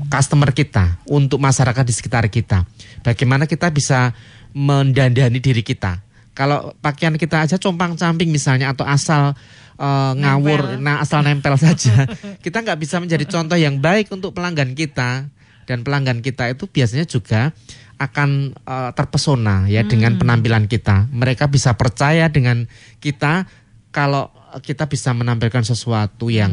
[0.09, 2.64] customer kita, untuk masyarakat di sekitar kita.
[3.03, 4.14] Bagaimana kita bisa
[4.55, 9.37] mendandani diri kita kalau pakaian kita aja compang camping misalnya atau asal
[9.83, 12.07] eh, ngawur, nah asal nempel saja,
[12.45, 15.27] kita nggak bisa menjadi contoh yang baik untuk pelanggan kita
[15.66, 17.51] dan pelanggan kita itu biasanya juga
[17.99, 21.11] akan eh, terpesona ya dengan penampilan kita.
[21.11, 22.66] Mereka bisa percaya dengan
[23.03, 23.47] kita
[23.90, 24.31] kalau
[24.62, 26.51] kita bisa menampilkan sesuatu yang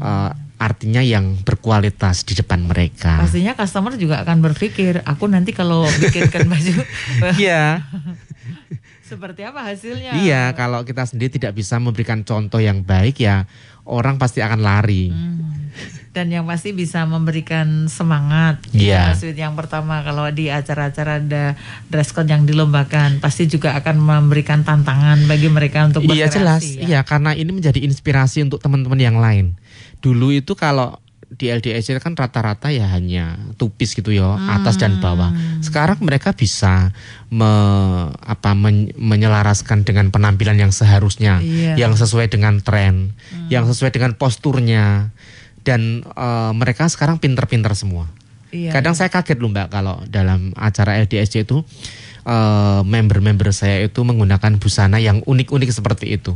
[0.00, 3.20] eh, artinya yang berkualitas di depan mereka.
[3.20, 6.72] Pastinya customer juga akan berpikir, aku nanti kalau bikinkan baju
[7.40, 7.84] Iya.
[9.06, 10.18] seperti apa hasilnya?
[10.18, 13.46] Iya, kalau kita sendiri tidak bisa memberikan contoh yang baik ya
[13.86, 15.14] orang pasti akan lari.
[15.14, 15.70] Hmm.
[16.10, 18.64] Dan yang pasti bisa memberikan semangat.
[18.72, 19.12] Iya.
[19.12, 19.36] Ya, Sweet.
[19.36, 21.60] yang pertama kalau di acara-acara ada
[21.92, 26.34] dress code yang dilombakan, pasti juga akan memberikan tantangan bagi mereka untuk Iya berkreasi.
[26.40, 26.80] jelas, ya.
[26.88, 29.60] iya karena ini menjadi inspirasi untuk teman-teman yang lain.
[30.00, 35.34] Dulu itu kalau di LDSC kan rata-rata ya hanya tupis gitu ya, atas dan bawah.
[35.58, 36.94] Sekarang mereka bisa
[37.34, 37.50] me,
[38.14, 41.74] apa men- menyelaraskan dengan penampilan yang seharusnya, Iya.
[41.74, 43.18] yang sesuai dengan tren,
[43.50, 45.10] yang sesuai dengan posturnya
[45.66, 48.06] dan eh, mereka sekarang pinter-pinter semua.
[48.54, 48.70] Iya.
[48.70, 51.66] Kadang saya kaget loh Mbak kalau dalam acara LDSC itu
[52.26, 56.34] eh, member-member saya itu menggunakan busana yang unik-unik seperti itu.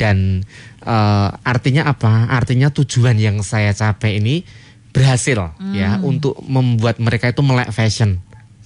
[0.00, 0.42] Dan
[0.82, 2.32] eh, artinya apa?
[2.32, 4.42] Artinya tujuan yang saya capai ini
[4.88, 8.18] berhasil ya untuk membuat mereka itu melek fashion.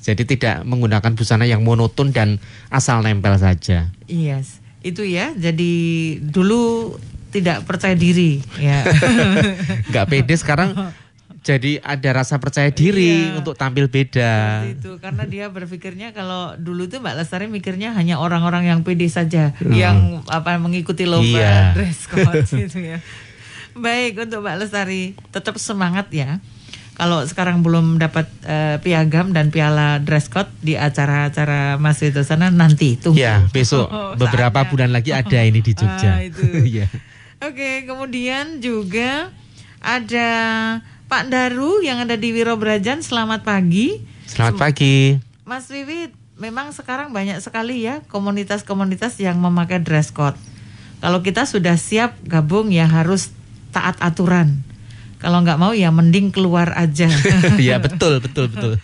[0.03, 3.87] Jadi tidak menggunakan busana yang monoton dan asal nempel saja.
[4.11, 5.31] Yes, itu ya.
[5.35, 6.95] Jadi dulu
[7.31, 8.83] tidak percaya diri ya.
[9.91, 10.75] Nggak pede sekarang
[11.43, 13.37] jadi ada rasa percaya diri Iya.
[13.37, 14.63] untuk tampil beda.
[14.65, 19.51] Itu karena dia berpikirnya kalau dulu tuh Mbak Lestari mikirnya hanya orang-orang yang pede saja
[19.61, 21.35] yang apa mengikuti lomba Hmm.
[21.35, 21.55] Iya.
[21.77, 22.99] dress code gitu ya.
[23.73, 26.39] Baik untuk Mbak Lestari tetap semangat ya.
[26.93, 32.49] Kalau sekarang belum dapat eh, piagam dan piala dress code di acara-acara Mas Wito sana
[32.49, 33.17] nanti tunggu.
[33.17, 34.71] Ya, besok Oh, beberapa saatnya.
[34.71, 36.13] bulan lagi ada ini di Ah, Jogja.
[36.21, 36.45] itu.
[36.63, 36.87] Iya.
[37.41, 39.33] Oke, kemudian juga
[39.81, 40.29] ada
[41.13, 43.05] Pak Daru yang ada di Wirobrajan.
[43.05, 44.01] Selamat pagi.
[44.25, 45.21] Selamat pagi.
[45.45, 50.41] Mas Wiwit, memang sekarang banyak sekali ya komunitas-komunitas yang memakai dress code.
[51.05, 53.29] Kalau kita sudah siap gabung ya harus
[53.77, 54.65] taat aturan.
[55.21, 57.13] Kalau nggak mau ya mending keluar aja.
[57.61, 58.81] Iya, betul, betul, betul.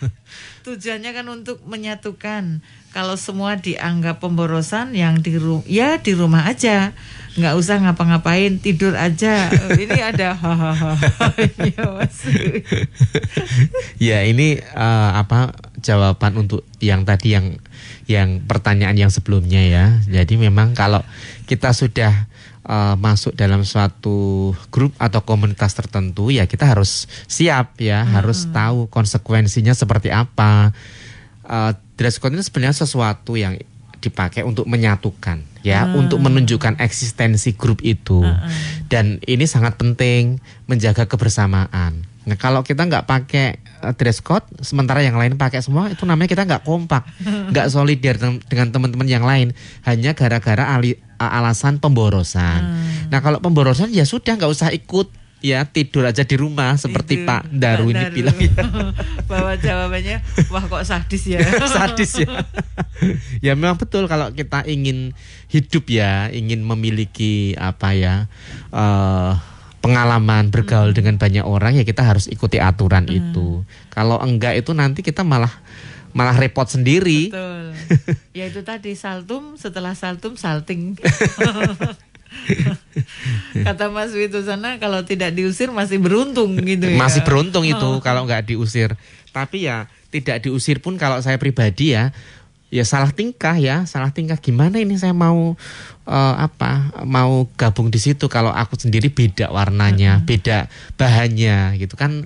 [0.63, 2.59] Tujuannya kan untuk menyatukan.
[2.89, 6.97] Kalau semua dianggap pemborosan yang di ru- ya di rumah aja,
[7.37, 9.47] nggak usah ngapa-ngapain, tidur aja.
[9.83, 10.97] Ini ada hahaha.
[14.01, 17.61] Ya, ini eh, apa jawaban untuk yang tadi yang
[18.09, 19.85] yang pertanyaan yang sebelumnya ya.
[20.09, 21.05] Jadi memang kalau
[21.45, 22.25] kita sudah
[22.65, 28.89] eh, masuk dalam suatu grup atau komunitas tertentu ya kita harus siap ya, harus tahu
[28.89, 30.73] konsekuensinya seperti apa.
[31.45, 33.53] Eh, dress code ini sebenarnya sesuatu yang
[33.99, 38.25] dipakai untuk menyatukan ya, untuk menunjukkan eksistensi grup itu.
[38.89, 42.08] Dan ini sangat penting menjaga kebersamaan.
[42.29, 46.29] Nah, kalau kita nggak pakai eh, dress code, sementara yang lain pakai semua, itu namanya
[46.29, 47.09] kita nggak kompak,
[47.51, 50.69] nggak solidar dengan- teman-teman yang lain, hanya gara-gara
[51.17, 52.61] alasan pemborosan.
[53.09, 57.27] Nah, kalau pemborosan ya sudah nggak usah ikut, ya tidur aja di rumah seperti Itu,
[57.27, 58.15] Pak Daru Pak ini Daru.
[58.15, 58.37] bilang.
[58.45, 58.53] ya.
[59.23, 60.17] Bahwa jawabannya,
[60.51, 61.39] wah kok sadis ya.
[61.79, 62.29] sadis ya.
[63.39, 65.15] ya memang betul kalau kita ingin
[65.47, 68.27] hidup ya, ingin memiliki apa ya
[68.69, 69.31] eh,
[69.79, 73.63] pengalaman bergaul dengan banyak orang ya kita harus ikuti aturan itu.
[73.91, 75.51] Kalau enggak itu nanti kita malah
[76.11, 77.31] malah repot sendiri.
[77.31, 77.65] Betul.
[78.37, 80.95] Ya itu tadi saltum setelah saltum salting.
[83.65, 86.95] Kata Mas Wito sana kalau tidak diusir masih beruntung gitu ya.
[86.95, 88.95] Masih beruntung itu kalau nggak diusir.
[89.35, 92.15] Tapi ya tidak diusir pun kalau saya pribadi ya
[92.69, 95.57] ya salah tingkah ya, salah tingkah gimana ini saya mau
[96.09, 96.89] eh, apa?
[97.05, 100.65] Mau gabung di situ kalau aku sendiri beda warnanya, beda
[100.97, 102.25] bahannya gitu kan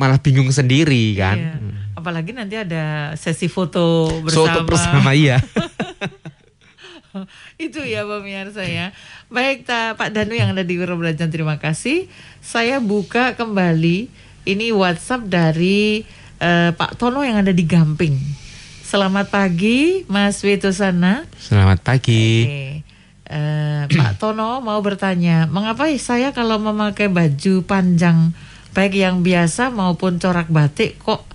[0.00, 1.38] malah bingung sendiri kan.
[1.38, 1.54] Iya.
[2.00, 4.48] Apalagi nanti ada sesi foto bersama.
[4.48, 5.38] Soto bersama iya.
[7.60, 8.96] Itu ya pemirsa ya.
[9.28, 12.08] Baik ta, Pak Danu yang ada di Wiro Belajar terima kasih.
[12.40, 14.08] Saya buka kembali
[14.48, 16.08] ini WhatsApp dari
[16.40, 18.16] eh, Pak Tono yang ada di Gamping.
[18.80, 21.28] Selamat pagi Mas Wito sana.
[21.36, 22.48] Selamat pagi.
[22.48, 22.79] Oke.
[23.30, 28.34] Eh, Pak Tono mau bertanya, mengapa saya kalau memakai baju panjang
[28.74, 31.26] baik yang biasa maupun corak batik kok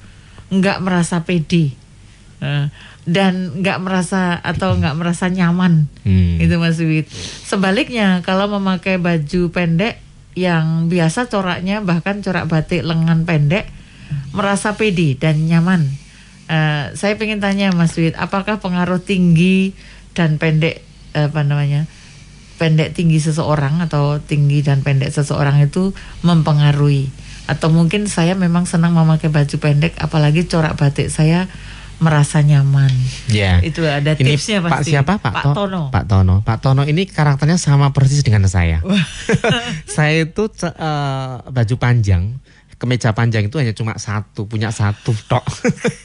[0.51, 1.71] nggak merasa pede
[2.43, 2.67] Eh,
[3.07, 6.35] dan nggak merasa atau nggak merasa nyaman Hmm.
[6.35, 7.07] itu Mas Wid.
[7.47, 10.03] Sebaliknya kalau memakai baju pendek
[10.35, 13.71] yang biasa coraknya bahkan corak batik lengan pendek
[14.35, 15.87] merasa pede dan nyaman.
[16.51, 19.71] Eh, saya ingin tanya Mas Wid, apakah pengaruh tinggi
[20.11, 20.84] dan pendek
[21.15, 21.87] apa namanya
[22.59, 25.91] pendek tinggi seseorang atau tinggi dan pendek seseorang itu
[26.23, 27.11] mempengaruhi
[27.45, 31.47] atau mungkin saya memang senang memakai baju pendek apalagi corak batik saya
[31.95, 32.91] merasa nyaman.
[33.31, 33.63] Ya.
[33.63, 34.91] Itu ada Ini tipsnya Pak pasti.
[34.91, 35.15] siapa?
[35.15, 35.83] Pak, Pak To- Tono.
[35.95, 36.35] Pak Tono.
[36.43, 38.83] Pak Tono ini karakternya sama persis dengan saya.
[39.95, 42.35] saya itu eh, baju panjang,
[42.75, 45.45] kemeja panjang itu hanya cuma satu, punya satu tok.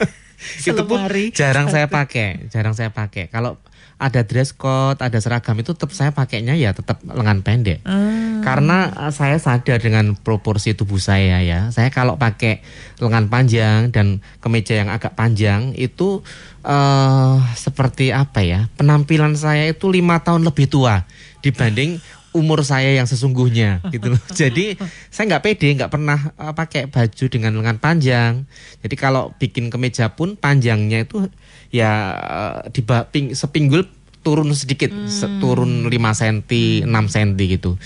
[0.70, 3.26] itu pun jarang saya pakai, jarang saya pakai.
[3.26, 3.59] Kalau
[4.01, 7.84] ada dress code, ada seragam itu tetap saya pakainya ya tetap lengan pendek.
[7.84, 8.40] Ah.
[8.40, 11.68] Karena eh, saya sadar dengan proporsi tubuh saya ya.
[11.68, 12.64] Saya kalau pakai
[12.96, 16.24] lengan panjang dan kemeja yang agak panjang itu
[16.64, 18.72] eh seperti apa ya?
[18.80, 21.05] Penampilan saya itu lima tahun lebih tua
[21.44, 24.22] dibanding umur saya yang sesungguhnya gitu loh.
[24.40, 24.80] Jadi
[25.11, 28.32] saya nggak pede, nggak pernah eh, pakai baju dengan lengan panjang.
[28.80, 31.28] Jadi kalau bikin kemeja pun panjangnya itu
[31.71, 33.87] ya eh, di ping- sepinggul
[34.21, 36.39] turun sedikit, se- turun 5 cm,
[36.85, 37.81] 6 cm gitu.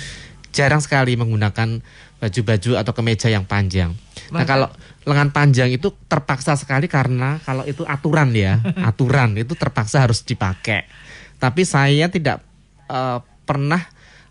[0.51, 1.79] Jarang sekali menggunakan
[2.19, 3.93] baju-baju atau kemeja yang panjang.
[4.31, 4.67] Nah kalau
[5.05, 8.59] lengan panjang itu terpaksa sekali karena kalau itu aturan ya,
[8.89, 10.89] aturan itu terpaksa harus dipakai.
[11.37, 12.41] Tapi saya tidak
[12.89, 13.85] eh, pernah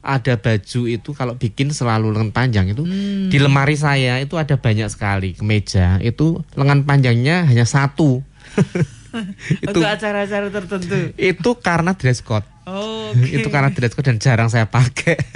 [0.03, 3.31] ada baju itu kalau bikin selalu lengan panjang itu Hmm.
[3.31, 8.19] di lemari saya itu ada banyak sekali kemeja itu lengan panjangnya hanya satu.
[9.63, 11.13] itu Untuk acara-acara tertentu.
[11.15, 12.45] itu karena dress code.
[12.65, 13.29] Oh, Oke.
[13.29, 15.19] Itu karena dress code dan jarang saya pakai.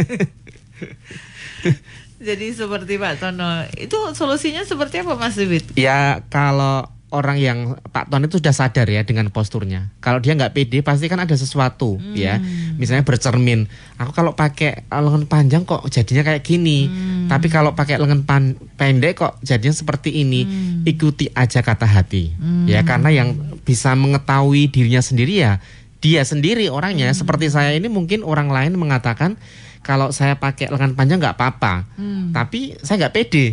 [2.18, 5.78] Jadi seperti Pak Tono, itu solusinya seperti apa Mas Wit?
[5.78, 7.58] Ya kalau orang yang
[7.96, 9.96] Pak Ton itu sudah sadar ya dengan posturnya.
[10.04, 12.36] Kalau dia nggak pede pasti kan ada sesuatu ya.
[12.76, 13.72] Misalnya bercermin.
[13.96, 16.92] Aku kalau pakai lengan panjang kok jadinya kayak gini.
[17.32, 20.44] Tapi kalau pakai lengan pan- pendek kok jadinya seperti ini.
[20.84, 22.36] Ikuti aja kata hati.
[22.68, 25.64] Ya karena yang bisa mengetahui dirinya sendiri ya
[25.98, 27.08] dia sendiri orangnya.
[27.16, 29.40] Seperti saya ini mungkin orang lain mengatakan
[29.80, 31.88] kalau saya pakai lengan panjang nggak apa-apa.
[32.36, 33.46] Tapi saya nggak pede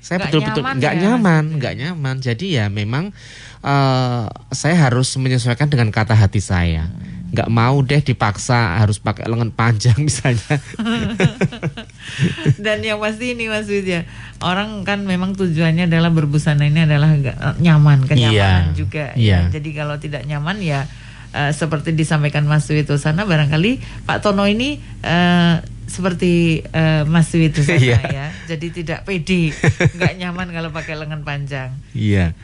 [0.00, 2.16] saya Nggak betul-betul nyaman nggak ya, nyaman, nggak nyaman.
[2.18, 3.12] Jadi ya memang
[3.60, 6.88] eh saya harus menyesuaikan dengan kata hati saya.
[7.30, 10.58] Nggak mau deh dipaksa harus pakai lengan panjang misalnya.
[12.58, 14.02] Dan yang pasti ini Mas Wid ya,
[14.42, 19.04] orang kan memang tujuannya adalah berbusana ini adalah eh, nyaman, kenyamanan Iya, juga.
[19.14, 19.46] iya.
[19.46, 19.52] Ya.
[19.52, 20.90] Jadi kalau tidak nyaman ya
[21.32, 25.54] eh, seperti disampaikan Mas Witosana barangkali Pak Tono ini eh,
[25.86, 27.98] seperti eh, Mas Witosana Iya.
[28.06, 28.26] ya.
[28.46, 29.54] Jadi tidak pede,
[29.94, 31.70] nggak nyaman kalau pakai lengan panjang.
[31.94, 32.34] Iya.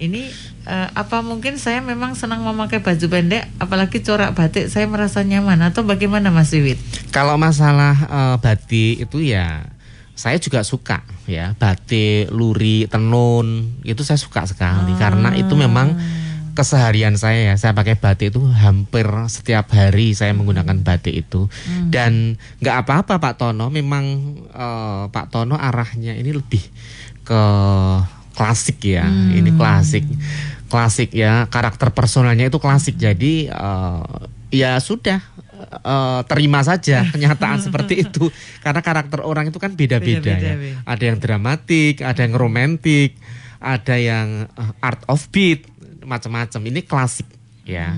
[0.00, 0.32] Ini
[0.64, 5.60] eh, apa mungkin saya memang senang memakai baju pendek, apalagi corak batik saya merasa nyaman
[5.60, 6.80] atau bagaimana Mas Wiwit?
[7.12, 9.68] Kalau masalah eh, batik itu ya
[10.16, 15.96] saya juga suka ya batik, luri, tenun itu saya suka sekali karena itu memang
[16.60, 17.54] keseharian saya ya.
[17.56, 21.48] Saya pakai batik itu hampir setiap hari saya menggunakan batik itu.
[21.88, 23.72] Dan nggak apa-apa Pak Tono.
[23.72, 24.04] Memang
[24.52, 26.60] eh, Pak Tono arahnya ini lebih
[27.24, 27.42] ke
[28.36, 29.08] klasik ya.
[29.08, 30.04] Ini klasik.
[30.68, 31.48] Klasik ya.
[31.48, 33.00] Karakter personalnya itu klasik.
[33.00, 34.20] Jadi eh,
[34.52, 35.24] ya sudah
[35.80, 38.28] eh, terima saja kenyataan seperti itu.
[38.60, 40.54] Karena karakter orang itu kan beda-beda ya.
[40.84, 43.16] Ada yang dramatik ada yang romantik
[43.60, 44.48] ada yang
[44.80, 45.68] art of beat
[46.10, 47.30] macam-macam ini klasik
[47.62, 47.94] ya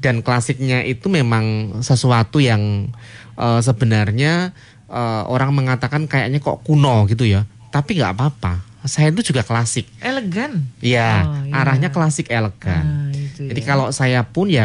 [0.00, 1.44] dan klasiknya itu memang
[1.80, 2.88] sesuatu yang
[3.36, 4.56] eh, sebenarnya
[4.86, 9.84] eh, orang mengatakan kayaknya kok kuno gitu ya tapi nggak apa-apa saya itu juga klasik
[10.00, 10.64] Elegan.
[10.80, 11.52] ya Oh, iya.
[11.54, 13.66] arahnya klasik elegan Ah, itu jadi ya.
[13.68, 14.64] kalau saya pun ya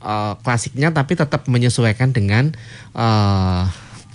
[0.00, 2.54] eh, klasiknya tapi tetap menyesuaikan dengan
[2.94, 3.62] eh,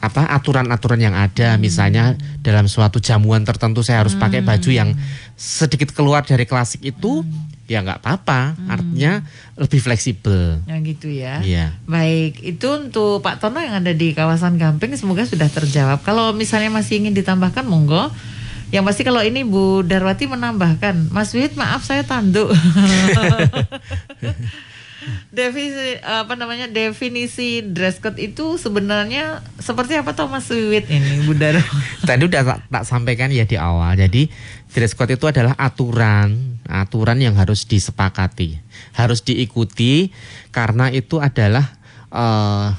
[0.02, 1.62] apa aturan-aturan yang ada Hmm.
[1.62, 2.04] misalnya
[2.40, 4.98] dalam suatu jamuan tertentu saya harus pakai baju yang
[5.36, 7.30] sedikit keluar dari klasik itu Hmm.
[7.72, 9.24] Ya nggak apa-apa artinya
[9.56, 11.40] lebih fleksibel Yang gitu ya.
[11.40, 11.80] Iya.
[11.88, 16.04] Baik, itu untuk Pak Tono yang ada di kawasan Gamping semoga sudah terjawab.
[16.04, 18.12] Kalau misalnya masih ingin ditambahkan monggo.
[18.72, 22.56] Yang pasti kalau ini Bu Darwati menambahkan, Mas Wid maaf saya tanduk.
[25.34, 31.34] definisi apa namanya definisi dress code itu sebenarnya seperti apa toh Mas Wid ini Bu
[31.34, 32.06] Darwati?
[32.10, 33.98] Tadi udah tak, tak sampaikan ya di awal.
[33.98, 34.30] Jadi
[34.70, 38.62] dress code itu adalah aturan, aturan yang harus disepakati,
[38.94, 40.14] harus diikuti
[40.54, 41.66] karena itu adalah
[42.14, 42.70] eh,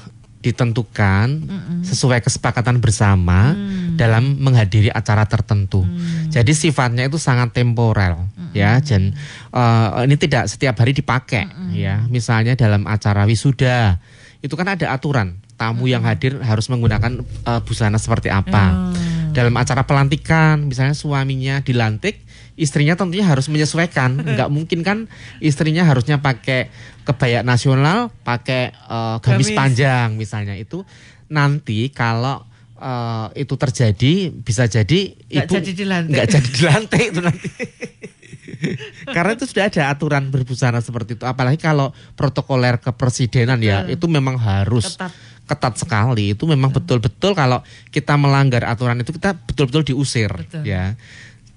[0.43, 1.47] ditentukan
[1.87, 3.55] sesuai kesepakatan bersama
[3.95, 5.87] dalam menghadiri acara tertentu.
[6.27, 8.83] Jadi sifatnya itu sangat temporal, ya.
[8.83, 9.15] Dan
[9.55, 12.03] eh, ini tidak setiap hari dipakai, ya.
[12.11, 13.97] Misalnya dalam acara wisuda
[14.43, 18.91] itu kan ada aturan tamu yang hadir harus menggunakan eh, busana seperti apa.
[19.33, 22.21] Dalam acara pelantikan, misalnya suaminya dilantik,
[22.55, 24.17] istrinya tentunya harus menyesuaikan.
[24.35, 24.97] Nggak mungkin kan
[25.39, 26.69] istrinya harusnya pakai
[27.03, 29.57] kebaya nasional, pakai eh, gamis Gamis.
[29.57, 30.85] panjang misalnya itu
[31.27, 32.45] nanti kalau
[32.77, 36.11] eh, itu terjadi bisa jadi Nggak ibu jadi dilantik.
[36.13, 37.49] nggak jadi dilantik itu nanti.
[39.15, 41.25] Karena itu sudah ada aturan berbusana seperti itu.
[41.27, 45.11] Apalagi kalau protokoler kepresidenan ya, itu memang harus Ketat.
[45.43, 46.31] ketat sekali.
[46.31, 47.59] Itu memang betul-betul kalau
[47.91, 50.63] kita melanggar aturan itu kita betul-betul diusir Betul.
[50.63, 50.95] ya.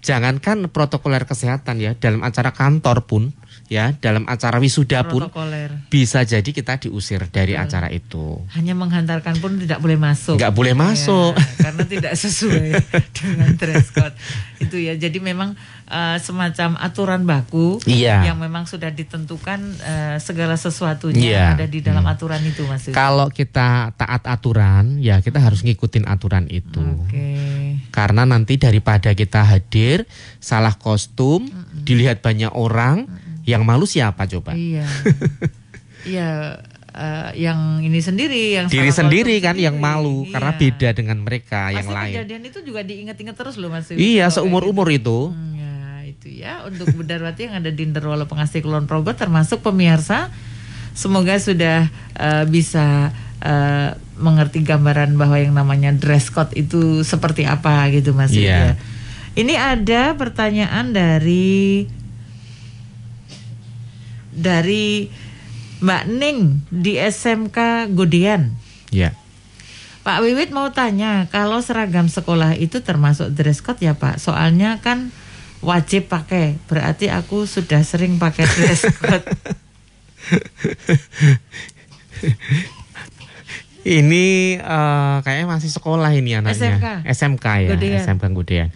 [0.07, 3.35] Jangankan protokoler kesehatan ya, dalam acara kantor pun
[3.67, 5.87] ya, dalam acara wisuda pun Protokoler.
[5.89, 8.41] bisa jadi kita diusir dari acara itu.
[8.55, 10.39] Hanya menghantarkan pun tidak boleh masuk.
[10.39, 11.35] Nggak boleh masuk.
[11.35, 12.69] Ya, karena tidak sesuai
[13.19, 14.15] dengan dress code.
[14.59, 14.95] Itu ya.
[14.95, 18.27] Jadi memang eh, semacam aturan baku Iya.
[18.27, 21.45] yang memang sudah ditentukan eh, segala sesuatunya Iya.
[21.55, 22.87] ada di dalam aturan itu Mas.
[22.89, 26.83] Kalau kita taat aturan, ya kita harus ngikutin aturan itu.
[26.83, 27.35] Oke.
[27.91, 30.05] Karena nanti daripada kita hadir
[30.39, 33.09] salah kostum, dilihat banyak orang,
[33.47, 34.53] yang malu siapa coba?
[34.53, 34.85] Iya.
[36.07, 36.63] Iya.
[36.95, 39.91] eh, yang ini sendiri yang Diri sendiri kan yang sendiri.
[39.91, 40.61] malu karena Iya.
[40.63, 42.15] beda dengan mereka yang Pasti lain.
[42.15, 43.91] kejadian itu juga diingat-ingat terus loh Mas.
[43.91, 44.97] Iya, seumur-umur gitu.
[44.97, 45.35] itu.
[45.35, 45.75] Hmm, ya,
[46.07, 50.31] itu ya untuk Budarwati yang ada di Nderwolo Pengasih Kulon Progo termasuk pemirsa
[50.93, 53.11] semoga sudah eh, bisa
[53.43, 58.31] eh, mengerti gambaran bahwa yang namanya dress code itu seperti apa gitu Mas.
[58.31, 58.73] Iya.
[58.73, 58.81] ya.
[59.35, 61.85] Ini ada pertanyaan dari
[64.37, 65.09] dari
[65.81, 68.53] Mbak Ning di SMK Godean.
[68.93, 69.17] Ya.
[70.07, 74.23] Pak Wiwit mau tanya, kalau seragam sekolah itu termasuk dress code ya Pak?
[74.23, 75.11] Soalnya kan
[75.67, 79.27] wajib pakai, berarti aku sudah sering pakai dress code.
[83.87, 84.27] Ini
[84.63, 86.55] eh, kayaknya masih sekolah ini anaknya.
[86.55, 86.87] SMK.
[87.07, 88.03] SMK ya, Godean.
[88.07, 88.69] SMK Godean.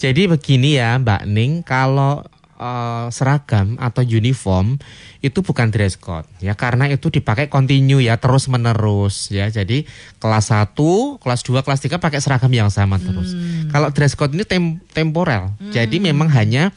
[0.00, 2.24] Jadi begini ya Mbak Ning, kalau
[2.58, 4.76] eh, seragam atau uniform
[5.18, 9.46] itu bukan dress code ya karena itu dipakai continue ya terus menerus ya.
[9.46, 9.82] Jadi
[10.18, 10.74] kelas 1,
[11.18, 13.34] kelas 2, kelas 3 pakai seragam yang sama terus.
[13.34, 13.70] Hmm.
[13.70, 15.50] Kalau dress code ini tem- temporer.
[15.70, 16.70] Jadi memang hanya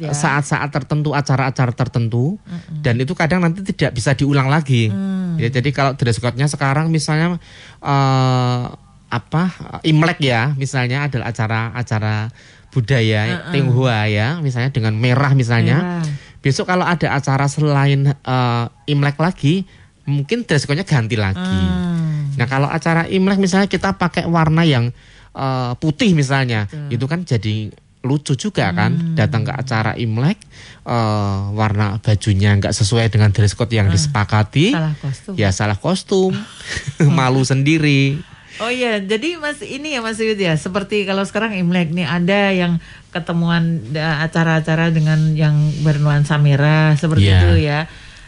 [0.00, 0.12] ya.
[0.12, 2.40] saat-saat tertentu acara-acara tertentu
[2.80, 5.36] dan itu kadang nanti tidak bisa diulang lagi Hmm.
[5.36, 7.36] ya jadi kalau dress code-nya sekarang misalnya
[7.80, 8.64] eh,
[9.10, 9.42] apa
[9.82, 12.30] Imlek ya misalnya adalah acara-acara
[12.70, 16.06] budaya Tionghoa ya misalnya dengan merah misalnya Merah.
[16.38, 19.66] besok kalau ada acara selain eh, Imlek lagi
[20.04, 22.38] mungkin dress code-nya ganti lagi Hmm.
[22.38, 24.94] Nah kalau acara Imlek misalnya kita pakai warna yang
[25.30, 28.76] eh, putih misalnya, itu kan jadi lucu juga Hmm.
[28.76, 28.90] kan.
[29.14, 30.38] Datang ke acara Imlek,
[30.80, 35.32] eh, warna bajunya nggak sesuai dengan dress code yang disepakati, Ah, Salah kostum.
[35.36, 36.32] ya salah kostum,
[37.12, 38.18] malu sendiri.
[38.60, 42.52] Oh iya, jadi Mas ini ya Mas Yud ya, seperti kalau sekarang Imlek nih ada
[42.52, 42.76] yang
[43.08, 47.40] ketemuan acara-acara dengan yang bernuansa merah seperti Iya.
[47.40, 47.80] itu ya.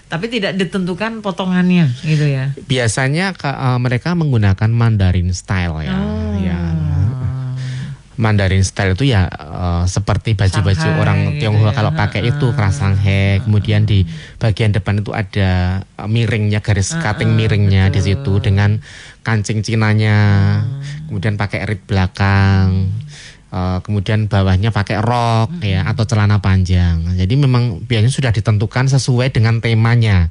[0.09, 2.53] Tapi tidak ditentukan potongannya gitu ya.
[2.64, 6.37] Biasanya ke- eh, mereka menggunakan Mandarin style ya, Oh.
[6.37, 6.71] ya.
[8.20, 11.76] Mandarin style itu ya eh, seperti baju-baju orang gitu Tionghoa ya.
[11.76, 14.04] kalau pakai itu keras Shanghai, kemudian di
[14.36, 18.84] bagian depan itu ada eh, miringnya garis cutting miringnya di situ dengan
[19.24, 20.60] kancing cinanya,
[21.08, 22.92] kemudian pakai rit belakang,
[23.48, 27.16] eh, kemudian bawahnya pakai rok ya atau celana panjang.
[27.16, 30.28] Jadi memang biasanya sudah ditentukan sesuai dengan temanya.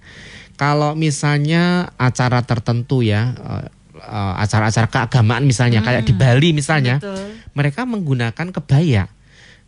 [0.62, 7.38] Kalau misalnya acara tertentu ya eh, eh, acara-acara keagamaan misalnya kayak di Bali misalnya Betul.
[7.54, 9.06] mereka menggunakan kebaya,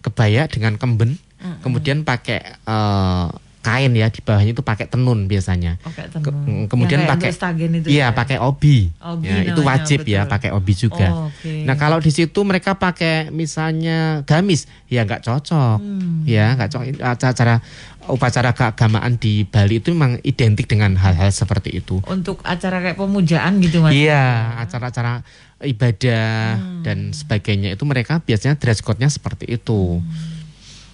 [0.01, 1.21] kebaya dengan kemben,
[1.61, 3.27] kemudian pakai eh,
[3.63, 5.79] kain ya di bawahnya itu pakai tenun biasanya.
[5.79, 6.35] Ke- tenun.
[6.43, 8.13] mm, kemudian pakai itu Iya, ya?
[8.13, 8.91] pakai obi.
[8.99, 10.33] Obi ya, itu wajib ya betul.
[10.35, 11.07] pakai obi juga.
[11.09, 11.63] Oh, oke.
[11.63, 15.79] Nah, kalau di situ mereka pakai misalnya gamis, ya nggak cocok.
[15.79, 16.27] Hmm.
[16.27, 17.55] Ya, nggak cocok acara
[18.03, 22.03] upacara keagamaan di Bali itu memang identik dengan hal-hal seperti itu.
[22.03, 23.95] Untuk acara kayak pemujaan gitu Mas.
[23.95, 25.23] Iya, acara-acara
[25.63, 26.83] ibadah Hmm.
[26.83, 30.03] dan sebagainya itu mereka biasanya dress code-nya seperti itu.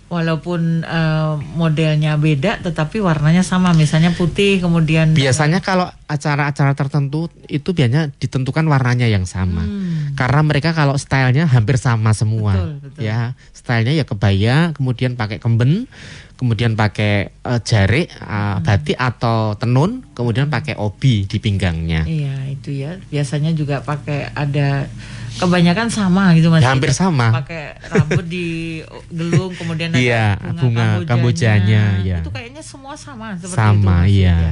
[0.09, 7.69] Walaupun eh, modelnya beda tetapi warnanya sama misalnya putih kemudian Biasanya kalau acara-acara tertentu itu
[7.77, 9.61] biasanya ditentukan warnanya yang sama.
[9.61, 10.17] Hmm.
[10.17, 12.57] Karena mereka kalau stylenya hampir sama semua.
[12.57, 13.01] Betul, betul.
[13.05, 15.85] Ya, stylenya ya kebaya, kemudian pakai kemben,
[16.41, 18.65] kemudian pakai eh, jarik, eh, Hmm.
[18.65, 22.09] batik atau tenun, kemudian pakai obi di pinggangnya.
[22.09, 24.89] Iya itu ya biasanya juga pakai ada
[25.37, 26.65] kebanyakan sama gitu mas.
[26.65, 27.29] Ya, hampir sama.
[27.43, 28.79] Pakai rambut di
[29.13, 30.25] gelung kemudian ada Iya,
[30.57, 32.25] bunga kambojanya, ya.
[32.25, 33.85] Itu kayaknya semua sama seperti Sama, itu.
[33.85, 34.35] Mas, iya.
[34.35, 34.51] ya.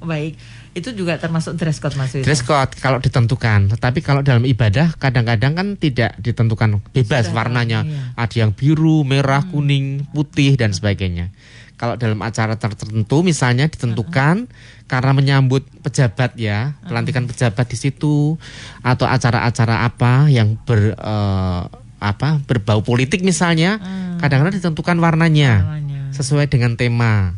[0.00, 0.34] Baik
[0.76, 2.12] itu juga termasuk dress code mas.
[2.12, 7.80] Dress code kalau ditentukan, tetapi kalau dalam ibadah kadang-kadang kan tidak ditentukan bebas Sudah, warnanya.
[7.88, 8.12] iya.
[8.12, 11.32] Ada yang biru, merah, kuning, putih dan sebagainya.
[11.76, 14.48] Kalau dalam acara tertentu misalnya ditentukan
[14.88, 18.40] karena menyambut pejabat ya, pelantikan pejabat di situ
[18.80, 21.62] atau acara-acara apa yang ber eh,
[22.00, 23.76] apa berbau politik misalnya,
[24.20, 26.02] kadang-kadang ditentukan warnanya Namanya.
[26.16, 27.36] sesuai dengan tema.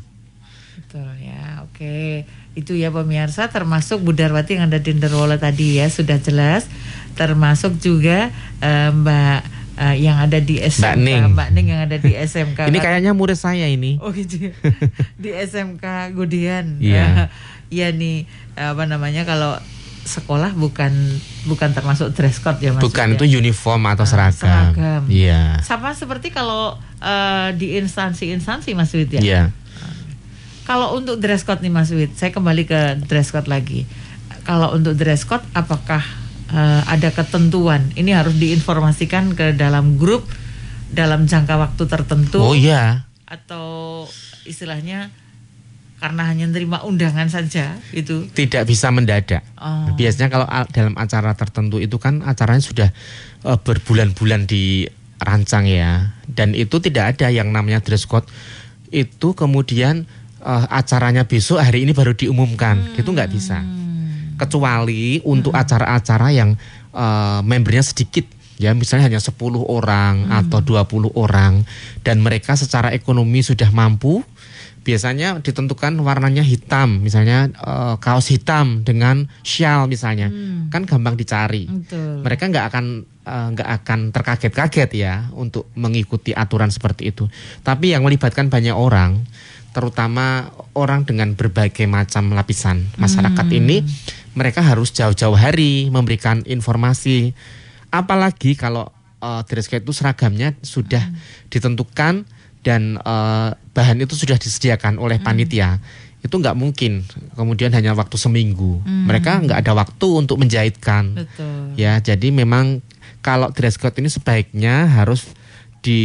[0.79, 2.23] Betul ya, oke.
[2.55, 6.71] Itu ya pemirsa termasuk Budarwati yang ada di Nderwolo tadi ya sudah jelas.
[7.19, 8.31] Termasuk juga
[8.63, 11.23] eh, Mbak eh, yang ada di SMK Ning.
[11.33, 12.67] Mbak Ning yang ada di SMK.
[12.71, 14.03] Ini kayaknya murid saya ini.
[14.03, 14.51] Oh gitu.
[14.51, 14.53] ya.
[15.23, 16.83] di SMK Gudian.
[16.83, 17.07] Iya.
[17.69, 18.25] Iya nih
[18.57, 19.61] apa namanya kalau
[20.03, 20.89] sekolah bukan
[21.45, 22.81] bukan termasuk dress code ya Mas.
[22.81, 23.15] Bukan ya?
[23.21, 24.73] itu uniform atau Ah, seragam.
[24.73, 25.03] seragam.
[25.13, 25.61] Iya.
[25.61, 29.21] Sama seperti kalau eh, di instansi-instansi Mas Wid ya.
[29.21, 29.43] Iya.
[30.65, 33.85] Kalau untuk dress code nih Mas Wid, saya kembali ke dress code lagi.
[34.45, 36.01] Kalau untuk dress code, apakah
[36.51, 37.93] eh, ada ketentuan?
[37.95, 40.29] Ini harus diinformasikan ke dalam grup
[40.89, 43.05] dalam jangka waktu tertentu Oh iya.
[43.29, 44.09] atau
[44.49, 45.13] istilahnya
[45.99, 48.25] karena hanya terima undangan saja itu.
[48.31, 49.43] Tidak bisa mendadak.
[49.59, 49.93] Oh.
[49.99, 52.89] Biasanya kalau dalam acara tertentu itu kan acaranya sudah
[53.45, 58.25] eh, berbulan-bulan dirancang ya, dan itu tidak ada yang namanya dress code.
[58.95, 60.07] Itu kemudian
[60.41, 63.61] eh, acaranya besok hari ini baru diumumkan, itu nggak bisa.
[64.39, 66.55] Kecuali untuk acara-acara yang
[66.95, 68.25] eh, membernya sedikit.
[68.59, 71.63] Ya misalnya hanya 10 orang atau 20 orang.
[72.03, 74.23] Dan mereka secara ekonomi sudah mampu
[74.83, 77.03] biasanya ditentukan warnanya hitam.
[77.03, 80.31] Misalnya eh, kaos hitam dengan shawl misalnya.
[80.71, 81.67] Kan gampang dicari.
[81.69, 82.23] Betul.
[82.25, 82.85] mereka nggak akan
[83.27, 87.27] eh, nggak akan terkaget-kaget ya untuk mengikuti aturan seperti itu.
[87.63, 89.23] Tapi yang melibatkan banyak orang
[89.79, 93.85] terutama orang dengan berbagai macam lapisan masyarakat ini
[94.35, 97.33] mereka harus jauh-jauh hari memberikan informasi.
[97.89, 101.05] Apalagi kalau eh, dress code itu seragamnya sudah
[101.49, 102.29] ditentukan
[102.65, 105.81] dan eh, bahan itu sudah disediakan oleh panitia.
[106.19, 107.07] Itu nggak mungkin.
[107.39, 108.83] Kemudian hanya waktu seminggu.
[108.85, 111.15] Mereka nggak ada waktu untuk menjahitkan.
[111.15, 111.79] Betul.
[111.79, 112.83] ya jadi memang
[113.23, 115.31] kalau dress code ini sebaiknya harus
[115.83, 116.03] di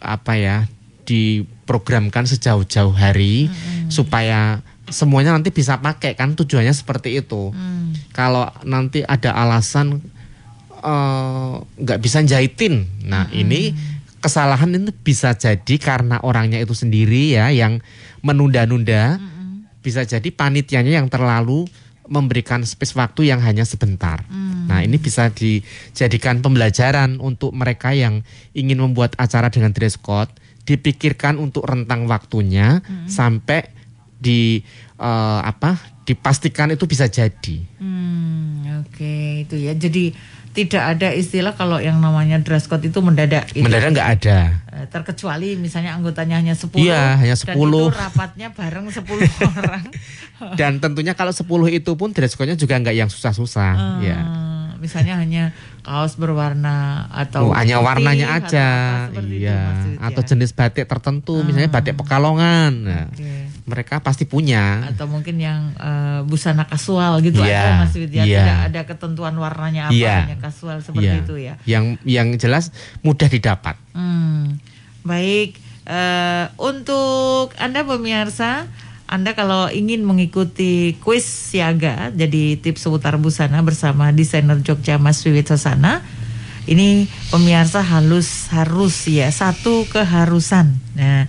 [0.00, 0.56] apa ya
[1.04, 3.50] diprogramkan sejauh-jauh hari
[3.90, 7.50] supaya semuanya nanti bisa pakai kan tujuannya seperti itu.
[7.50, 7.94] Hmm.
[8.10, 10.02] kalau nanti ada alasan
[10.82, 12.86] eh, nggak bisa jahitin.
[13.06, 13.72] Nah ini
[14.20, 17.80] kesalahan itu bisa jadi karena orangnya itu sendiri ya yang
[18.20, 19.16] menunda-nunda.
[19.80, 21.64] Bisa jadi panitianya yang terlalu
[22.10, 24.26] memberikan space waktu yang hanya sebentar.
[24.70, 30.28] Nah, ini bisa dijadikan pembelajaran untuk mereka yang ingin membuat acara dengan dress code,
[30.66, 33.79] dipikirkan untuk rentang waktunya sampai
[34.20, 34.60] di
[34.96, 35.98] eh, apa?
[36.00, 37.62] dipastikan itu bisa jadi.
[37.78, 39.70] Hmm, oke itu ya.
[39.72, 40.10] Jadi
[40.50, 43.46] tidak ada istilah kalau yang namanya dress code itu mendadak.
[43.54, 43.62] gitu.
[43.62, 44.38] Mendadak nggak ada.
[44.74, 47.54] Eh, terkecuali misalnya anggotanya hanya 10 Iya, hanya dan 10.
[47.86, 49.06] itu rapatnya bareng 10
[49.54, 49.84] orang.
[50.58, 54.18] Dan tentunya kalau 10 itu pun dress code-nya juga nggak yang susah-susah, ya.
[54.18, 54.50] Eh,
[54.80, 55.52] Misalnya hanya
[55.84, 58.68] kaos berwarna atau Oh, hanya warnanya aja,
[59.12, 59.76] itu, iya.
[59.76, 60.08] Ya.
[60.08, 62.72] Atau jenis batik tertentu, misalnya batik Pekalongan.
[62.80, 63.49] Nah, Oke.
[63.70, 64.90] Mereka pasti punya.
[64.90, 68.38] atau mungkin yang eh, busana kasual gitu Iya, ada Mas Widya iya.
[68.42, 70.26] tidak ada ketentuan warnanya apa Iya.
[70.26, 71.22] hanya kasual seperti Iya.
[71.22, 71.54] itu ya.
[71.64, 73.78] Yang yang jelas mudah didapat.
[73.94, 74.58] Hmm,
[75.00, 75.54] baik.
[75.86, 78.66] Eh, untuk anda pemirsa,
[79.06, 85.50] anda kalau ingin mengikuti kuis siaga, jadi tips seputar busana bersama desainer Jogja Mas Wiwit
[85.50, 85.98] Sosana,
[86.70, 90.70] ini pemirsa halus harus ya satu keharusan.
[90.94, 91.26] Nah,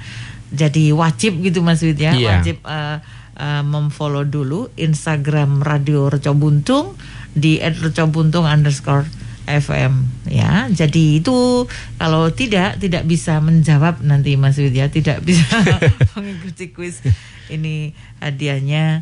[0.51, 2.43] jadi wajib gitu Mas Wid ya, Iya.
[2.43, 2.97] wajib eh,
[3.35, 6.99] eh, memfollow dulu Instagram Radio Reco Buntung
[7.31, 9.07] di @recobuntung underscore
[9.47, 10.67] FM ya.
[10.69, 11.65] Jadi itu
[11.97, 15.57] kalau tidak tidak bisa menjawab nanti Mas Widya tidak bisa
[16.15, 16.99] mengikuti kuis
[17.47, 19.01] ini hadiahnya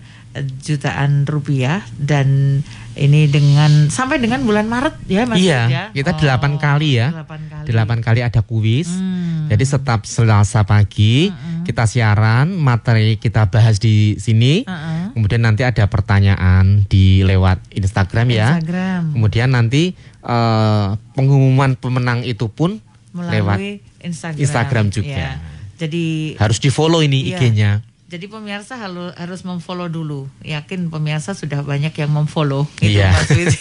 [0.62, 2.62] jutaan rupiah dan
[3.00, 5.84] ini dengan sampai dengan bulan Maret ya Mas iya, Widya.
[5.96, 7.08] kita Oh, delapan kali ya.
[7.64, 8.20] Delapan kali.
[8.20, 8.90] Kali ada kuis.
[8.92, 9.48] Hmm.
[9.48, 11.32] Jadi setiap Selasa pagi
[11.64, 14.66] kita siaran, materi kita bahas di sini.
[14.68, 15.16] Heeh.
[15.16, 18.58] Kemudian nanti ada pertanyaan di lewat Instagram ya.
[18.58, 22.82] Instagram Kemudian nanti eh, pengumuman pemenang itu pun
[23.16, 24.42] lewat melalui Instagram.
[24.44, 25.18] Instagram juga.
[25.18, 25.32] Ya.
[25.80, 27.38] Jadi harus di follow ini Iya.
[27.40, 27.72] IG-nya.
[28.10, 30.26] Jadi pemirsa harus harus memfollow dulu.
[30.42, 33.14] Yakin pemirsa sudah banyak yang memfollow gitu Iya.
[33.14, 33.54] Mas Wid.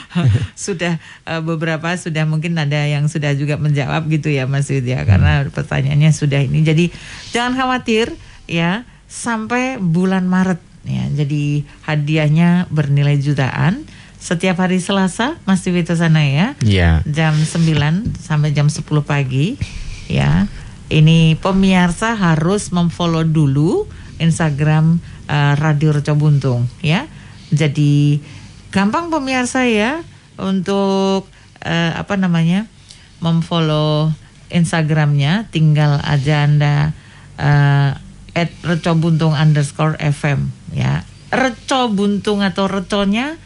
[0.56, 0.96] sudah
[1.28, 5.44] eh, beberapa sudah mungkin ada yang sudah juga menjawab gitu ya Mas Wid ya karena
[5.52, 6.64] pertanyaannya sudah ini.
[6.64, 6.88] Jadi
[7.36, 8.16] jangan khawatir
[8.48, 10.58] ya sampai bulan Maret
[10.88, 11.04] ya.
[11.12, 13.84] Jadi hadiahnya bernilai jutaan
[14.16, 17.04] setiap hari Selasa Mas Wid sana ya Iya.
[17.04, 19.60] jam 9 sampai jam 10 pagi
[20.08, 20.48] ya.
[20.86, 23.90] Ini pemirsa harus memfollow dulu
[24.22, 27.10] Instagram eh, Radio Reco Buntung ya.
[27.50, 28.22] Jadi
[28.70, 30.02] gampang pemirsa ya
[30.38, 31.26] untuk
[31.62, 32.70] eh, apa namanya?
[33.16, 34.12] memfollow
[34.52, 36.92] Instagramnya tinggal aja Anda
[37.40, 37.90] eh,
[38.36, 41.02] at Reco Buntung underscore FM ya.
[41.32, 43.40] Reco Buntung atau Reconya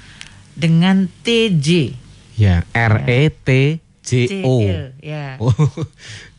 [0.58, 2.00] dengan TJ
[2.40, 3.48] Ya, R E T
[4.00, 4.10] J
[4.48, 4.64] O.
[5.04, 5.36] Ya.
[5.36, 5.52] Oh.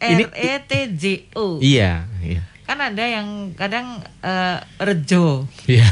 [0.00, 1.02] Ini- E T J
[1.36, 1.60] O.
[1.60, 2.42] Iya, iya.
[2.64, 5.44] Kan ada yang kadang eh, rejo.
[5.66, 5.84] Iya.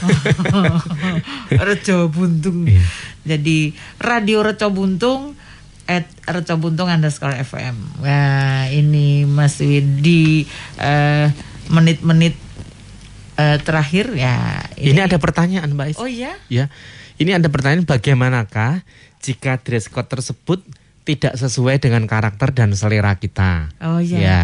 [1.68, 2.64] rejo buntung.
[2.64, 2.84] Iya.
[3.26, 5.36] Jadi radio rejo buntung
[5.84, 7.76] at rejo buntung underscore FM.
[8.00, 10.46] Wah ini Mas Widi
[10.78, 11.26] eh,
[11.68, 12.36] menit-menit
[13.36, 14.62] eh, terakhir ya.
[14.76, 15.98] Ini ada pertanyaan Mbak Is.
[15.98, 16.36] Oh iya?
[16.48, 16.70] Ya,
[17.18, 18.86] ini ada pertanyaan bagaimanakah
[19.18, 20.62] jika dress code tersebut
[21.09, 23.72] tidak sesuai dengan karakter dan selera kita?
[23.80, 24.18] Oh iya.
[24.20, 24.42] Ya,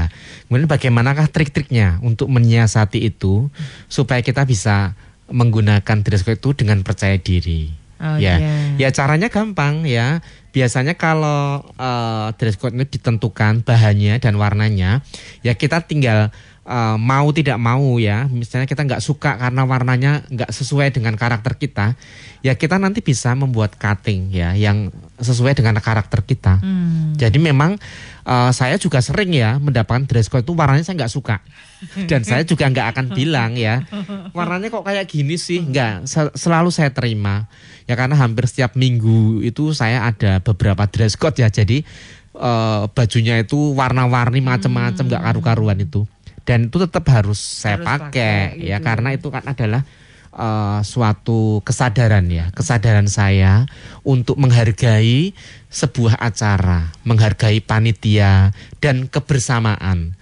[0.49, 3.53] Kemudian bagaimanakah trik-triknya untuk menyiasati itu
[3.93, 4.97] supaya kita bisa
[5.29, 7.69] menggunakan dress code itu dengan percaya diri.
[8.01, 8.89] Oh, ya, iya.
[8.89, 10.25] ya caranya gampang ya.
[10.57, 15.05] Biasanya kalau eh, dress code itu ditentukan bahannya dan warnanya,
[15.45, 16.33] ya kita tinggal
[16.65, 18.27] eh, mau tidak mau ya.
[18.27, 21.95] Misalnya kita nggak suka karena warnanya nggak sesuai dengan karakter kita,
[22.41, 24.91] ya kita nanti bisa membuat cutting ya yang
[25.21, 26.59] sesuai dengan karakter kita.
[26.59, 27.15] Hmm.
[27.15, 27.77] Jadi memang
[28.25, 31.39] eh, saya juga sering ya mendapatkan dress code itu warnanya saya nggak suka
[32.11, 33.85] dan saya juga nggak akan bilang ya
[34.33, 37.45] warnanya kok kayak gini sih nggak sel- selalu saya terima
[37.85, 41.85] ya karena hampir setiap minggu itu saya ada beberapa dress code ya jadi
[42.35, 46.09] eh, bajunya itu warna-warni macam-macam nggak karu-karuan itu
[46.45, 48.87] dan itu tetap harus saya Harus pakai pakai ya gitu.
[48.87, 49.83] karena itu kan adalah
[50.33, 53.65] eh, suatu kesadaran ya kesadaran saya
[54.05, 55.33] untuk menghargai
[55.73, 60.15] sebuah acara menghargai panitia dan kebersamaan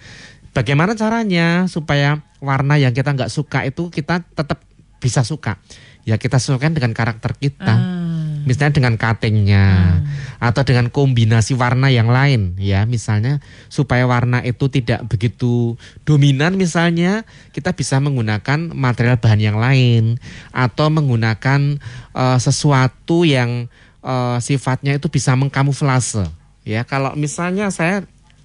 [0.55, 4.63] bagaimana caranya supaya warna yang kita nggak suka itu kita tetap
[5.03, 5.59] bisa suka
[6.03, 8.02] ya kita sesuaikan dengan karakter kita Ah.
[8.43, 9.99] Misalnya dengan cuttingnya
[10.43, 12.83] atau dengan kombinasi warna yang lain ya.
[12.83, 13.39] Misalnya
[13.71, 17.23] supaya warna itu tidak begitu dominan misalnya
[17.55, 20.19] kita bisa menggunakan material bahan yang lain
[20.51, 21.79] atau menggunakan
[22.15, 23.71] eh, sesuatu yang
[24.03, 26.27] eh, sifatnya itu bisa mengkamuflase
[26.67, 26.83] ya.
[26.83, 28.03] Kalau misalnya saya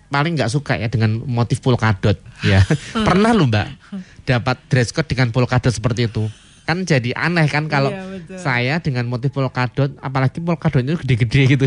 [0.08, 2.64] paling nggak suka ya dengan motif polkadot ya.
[3.06, 3.68] Pernah loh mbak
[4.24, 6.28] dapat dress code dengan polkadot seperti itu
[6.68, 8.36] kan jadi aneh kan kalau Iya, betul.
[8.36, 11.66] saya dengan motif polkadot apalagi polkadotnya gede-gede gitu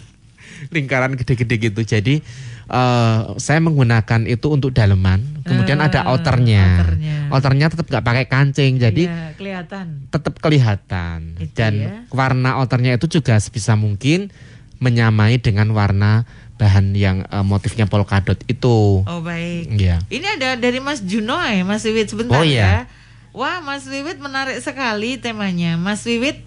[0.74, 2.24] lingkaran gede-gede gitu jadi
[2.66, 7.16] eh, saya menggunakan itu untuk daleman kemudian ada Ah, outernya outernya.
[7.28, 10.08] outernya tetap nggak pakai kancing jadi Iya, kelihatan.
[10.08, 11.92] tetap kelihatan Itu dan ya.
[12.08, 14.32] warna outernya itu juga sebisa mungkin
[14.78, 19.68] menyamai dengan warna bahan yang eh, motifnya polkadot itu Oh baik.
[19.70, 22.88] ya Ini ada dari Mas Junoy, Mas Wiwit sebentar Oh, ya.
[23.34, 25.74] Wah, Mas Wiwit menarik sekali temanya.
[25.74, 26.38] Mas Wiwit,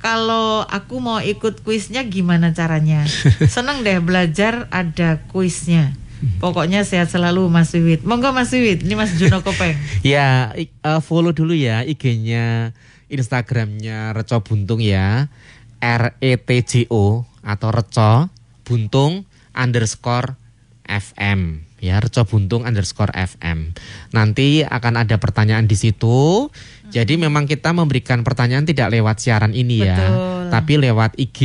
[0.00, 3.04] kalau aku mau ikut kuisnya gimana caranya?
[3.54, 5.92] Seneng deh belajar ada kuisnya.
[6.40, 8.08] Pokoknya sehat selalu Mas Wiwit.
[8.08, 9.76] Monggo Mas Wiwit, ini Mas Juno Kopeng.
[10.00, 12.72] Ya, eh, follow dulu ya IG-nya,
[13.12, 15.28] Instagramnya Reco Buntung ya,
[15.76, 18.32] R E T J O atau Reco
[18.64, 20.40] Buntung underscore
[20.88, 23.72] FM ya Reco Buntung underscore FM.
[24.12, 26.48] Nanti akan ada pertanyaan di situ.
[26.90, 30.42] Jadi memang kita memberikan pertanyaan tidak lewat siaran ini ya, Betul.
[30.50, 31.40] tapi lewat IG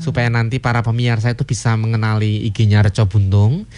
[0.00, 3.68] supaya nanti para pemirsa itu bisa mengenali IG-nya Reco Buntung.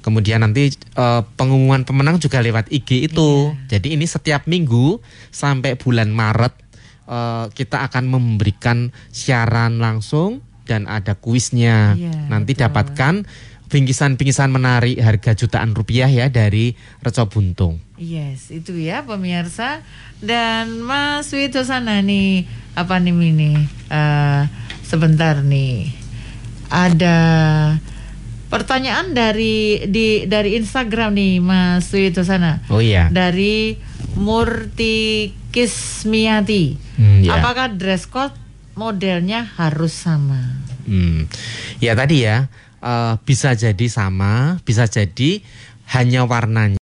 [0.00, 3.50] Kemudian nanti eh, pengumuman pemenang juga lewat IG itu.
[3.66, 5.02] Jadi ini setiap minggu
[5.34, 6.54] sampai bulan Maret
[7.10, 11.98] eh, kita akan memberikan siaran langsung dan ada kuisnya.
[11.98, 12.62] Iya, nanti betul.
[12.70, 13.14] dapatkan
[13.72, 17.80] bingkisan-bingkisan menarik harga jutaan rupiah ya dari Reco Buntung.
[17.96, 19.80] Yes, itu ya pemirsa.
[20.20, 22.44] Dan Mas Widosana nih,
[22.76, 23.64] apa nih ini?
[23.88, 24.42] Eh,
[24.84, 25.88] sebentar nih.
[26.68, 27.18] Ada
[28.52, 32.60] pertanyaan dari di dari Instagram nih Mas Widosana.
[32.68, 33.08] Oh iya.
[33.08, 33.80] Dari
[34.20, 36.76] Murti Kismiati.
[37.00, 37.40] Hmm, ya.
[37.40, 38.36] Apakah dress code
[38.76, 40.60] modelnya harus sama?
[40.84, 41.24] Hmm.
[41.80, 42.52] Ya tadi ya
[42.82, 45.40] eh, bisa jadi sama, bisa jadi
[45.96, 46.80] hanya warnanya